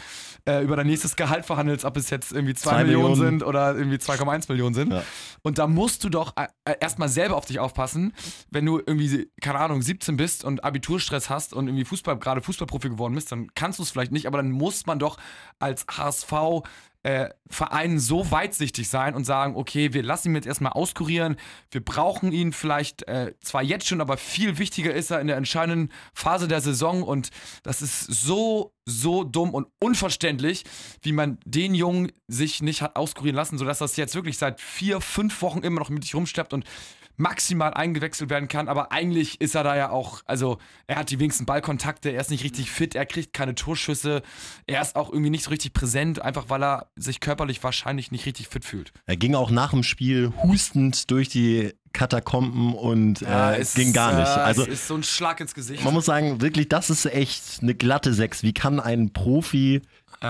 äh, 0.45 0.63
über 0.63 0.75
dein 0.75 0.87
nächstes 0.87 1.15
Gehalt 1.15 1.45
verhandelst, 1.45 1.85
ob 1.85 1.95
es 1.97 2.09
jetzt 2.09 2.31
irgendwie 2.31 2.53
2 2.53 2.69
Zwei 2.69 2.83
Millionen, 2.83 3.11
Millionen. 3.11 3.39
sind 3.39 3.43
oder 3.47 3.75
irgendwie 3.75 3.97
2,1 3.97 4.45
Millionen 4.49 4.73
sind. 4.75 4.91
Ja. 4.91 5.03
Und 5.43 5.57
da 5.57 5.67
musst 5.67 6.03
du 6.03 6.09
doch 6.09 6.35
äh, 6.35 6.47
äh, 6.65 6.75
erstmal 6.79 7.09
selber 7.09 7.35
auf 7.37 7.45
dich 7.45 7.59
aufpassen, 7.59 8.13
wenn 8.49 8.65
du 8.65 8.79
irgendwie, 8.85 9.29
keine 9.41 9.59
Ahnung, 9.59 9.81
17 9.81 10.17
bist 10.17 10.43
und 10.43 10.63
Abiturstress 10.63 11.29
hast 11.29 11.53
und 11.53 11.67
irgendwie 11.67 11.85
Fußball, 11.85 12.17
gerade 12.17 12.41
Fußballprofi 12.41 12.89
geworden 12.89 13.13
bist, 13.15 13.31
dann 13.31 13.47
kannst 13.55 13.79
du 13.79 13.83
es 13.83 13.91
vielleicht 13.91 14.11
nicht, 14.11 14.27
aber 14.27 14.37
dann 14.37 14.51
muss 14.51 14.85
man 14.85 14.99
doch 14.99 15.17
als 15.59 15.85
HSV 15.89 16.33
äh, 17.03 17.29
Verein 17.49 17.99
so 17.99 18.31
weitsichtig 18.31 18.89
sein 18.89 19.13
und 19.13 19.25
sagen, 19.25 19.55
okay, 19.55 19.93
wir 19.93 20.03
lassen 20.03 20.29
ihn 20.29 20.35
jetzt 20.35 20.47
erstmal 20.47 20.71
auskurieren, 20.71 21.35
wir 21.69 21.83
brauchen 21.83 22.31
ihn 22.31 22.53
vielleicht 22.53 23.07
äh, 23.07 23.33
zwar 23.41 23.61
jetzt 23.61 23.87
schon, 23.87 24.01
aber 24.01 24.17
viel 24.17 24.57
wichtiger 24.57 24.93
ist 24.93 25.11
er 25.11 25.19
in 25.19 25.27
der 25.27 25.37
entscheidenden 25.37 25.91
Phase 26.13 26.47
der 26.47 26.61
Saison. 26.61 27.03
Und 27.03 27.29
das 27.63 27.81
ist 27.81 28.05
so, 28.05 28.73
so 28.85 29.23
dumm 29.25 29.53
und 29.53 29.67
unverständlich, 29.79 30.63
wie 31.01 31.11
man 31.11 31.37
den 31.45 31.75
Jungen 31.75 32.11
sich 32.27 32.61
nicht 32.61 32.81
hat 32.81 32.95
auskurieren 32.95 33.35
lassen, 33.35 33.57
sodass 33.57 33.79
das 33.79 33.97
jetzt 33.97 34.15
wirklich 34.15 34.37
seit 34.37 34.61
vier, 34.61 35.01
fünf 35.01 35.41
Wochen 35.41 35.59
immer 35.59 35.81
noch 35.81 35.89
mit 35.89 36.03
sich 36.03 36.15
rumsteppt. 36.15 36.53
Und 36.53 36.65
maximal 37.17 37.73
eingewechselt 37.73 38.29
werden 38.29 38.47
kann, 38.47 38.67
aber 38.67 38.91
eigentlich 38.91 39.39
ist 39.39 39.55
er 39.55 39.63
da 39.63 39.75
ja 39.75 39.89
auch, 39.89 40.21
also 40.25 40.57
er 40.87 40.97
hat 40.97 41.11
die 41.11 41.19
wenigsten 41.19 41.45
Ballkontakte, 41.45 42.09
er 42.09 42.21
ist 42.21 42.31
nicht 42.31 42.43
richtig 42.43 42.71
fit, 42.71 42.95
er 42.95 43.05
kriegt 43.05 43.33
keine 43.33 43.55
Torschüsse, 43.55 44.21
er 44.65 44.81
ist 44.81 44.95
auch 44.95 45.11
irgendwie 45.11 45.29
nicht 45.29 45.43
so 45.43 45.51
richtig 45.51 45.73
präsent, 45.73 46.21
einfach 46.21 46.49
weil 46.49 46.63
er 46.63 46.87
sich 46.95 47.19
körperlich 47.19 47.63
wahrscheinlich 47.63 48.11
nicht 48.11 48.25
richtig 48.25 48.47
fit 48.47 48.65
fühlt. 48.65 48.93
Er 49.05 49.17
ging 49.17 49.35
auch 49.35 49.51
nach 49.51 49.71
dem 49.71 49.83
Spiel 49.83 50.33
hustend 50.41 51.11
durch 51.11 51.29
die 51.29 51.73
Katakomben 51.93 52.73
und 52.73 53.21
äh, 53.21 53.57
es 53.57 53.73
ging 53.75 53.93
gar 53.93 54.13
nicht. 54.19 54.27
äh, 54.27 54.39
Also 54.41 54.63
es 54.63 54.69
ist 54.69 54.87
so 54.87 54.95
ein 54.95 55.03
Schlag 55.03 55.39
ins 55.39 55.53
Gesicht. 55.53 55.83
man 55.83 55.93
muss 55.93 56.05
sagen, 56.05 56.41
wirklich, 56.41 56.67
das 56.69 56.89
ist 56.89 57.05
echt 57.05 57.59
eine 57.61 57.75
glatte 57.75 58.13
Sechs. 58.13 58.43
Wie 58.43 58.53
kann 58.53 58.79
ein 58.79 59.13
Profi 59.13 59.81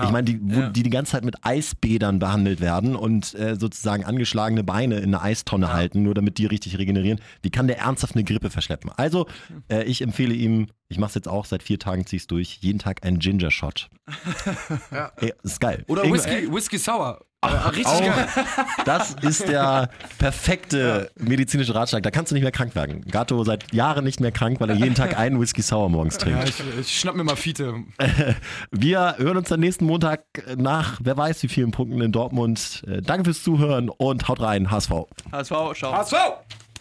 Ich 0.02 0.10
meine, 0.10 0.24
die, 0.24 0.40
Ja. 0.52 0.70
die 0.70 0.82
die 0.82 0.90
ganze 0.90 1.12
Zeit 1.12 1.24
mit 1.24 1.36
Eisbädern 1.44 2.18
behandelt 2.18 2.60
werden 2.60 2.96
und 2.96 3.32
äh, 3.34 3.54
sozusagen 3.56 4.04
angeschlagene 4.04 4.64
Beine 4.64 4.96
in 4.98 5.14
eine 5.14 5.22
Eistonne 5.22 5.72
halten, 5.72 6.02
nur 6.02 6.14
damit 6.14 6.36
die 6.38 6.46
richtig 6.46 6.78
regenerieren. 6.78 7.20
Wie 7.42 7.50
kann 7.50 7.68
der 7.68 7.78
ernsthaft 7.78 8.14
eine 8.16 8.24
Grippe 8.24 8.50
verschleppen? 8.50 8.90
Also, 8.96 9.26
äh, 9.70 9.84
ich 9.84 10.02
empfehle 10.02 10.34
ihm, 10.34 10.66
ich 10.88 10.98
mache 10.98 11.10
es 11.10 11.14
jetzt 11.14 11.28
auch, 11.28 11.44
seit 11.44 11.62
vier 11.62 11.78
Tagen 11.78 12.06
ziehe 12.06 12.18
ich 12.18 12.26
durch, 12.26 12.58
jeden 12.60 12.80
Tag 12.80 13.04
einen 13.06 13.20
Ginger-Shot. 13.20 13.88
Ja. 14.90 15.12
Ey, 15.16 15.32
ist 15.42 15.60
geil. 15.60 15.84
Oder 15.88 16.02
Whisky, 16.10 16.52
Whisky 16.52 16.78
Sour. 16.78 17.23
Äh, 17.52 17.68
richtig 17.68 17.86
Auch, 17.86 18.00
geil. 18.00 18.26
das 18.84 19.14
ist 19.22 19.48
der 19.48 19.90
perfekte 20.18 21.10
medizinische 21.18 21.74
Ratschlag. 21.74 22.02
Da 22.02 22.10
kannst 22.10 22.30
du 22.30 22.34
nicht 22.34 22.42
mehr 22.42 22.52
krank 22.52 22.74
werden. 22.74 23.02
Gato 23.10 23.42
seit 23.44 23.72
Jahren 23.72 24.04
nicht 24.04 24.20
mehr 24.20 24.32
krank, 24.32 24.60
weil 24.60 24.70
er 24.70 24.76
jeden 24.76 24.94
Tag 24.94 25.18
einen 25.18 25.40
Whisky 25.40 25.62
Sour 25.62 25.88
morgens 25.88 26.18
trinkt. 26.18 26.40
Ja, 26.40 26.44
ich, 26.48 26.80
ich 26.80 26.98
schnapp 27.00 27.14
mir 27.14 27.24
mal 27.24 27.36
Fiete. 27.36 27.74
Wir 28.70 29.16
hören 29.18 29.36
uns 29.36 29.48
dann 29.48 29.60
nächsten 29.60 29.84
Montag 29.86 30.22
nach, 30.56 30.98
wer 31.02 31.16
weiß 31.16 31.42
wie 31.42 31.48
vielen 31.48 31.70
Punkten 31.70 32.00
in 32.00 32.12
Dortmund. 32.12 32.82
Äh, 32.86 33.02
Danke 33.02 33.24
fürs 33.24 33.42
Zuhören 33.42 33.88
und 33.88 34.28
haut 34.28 34.40
rein, 34.40 34.70
HSV. 34.70 34.90
HSV, 35.32 35.52
schau. 35.74 35.92
HSV! 35.92 36.14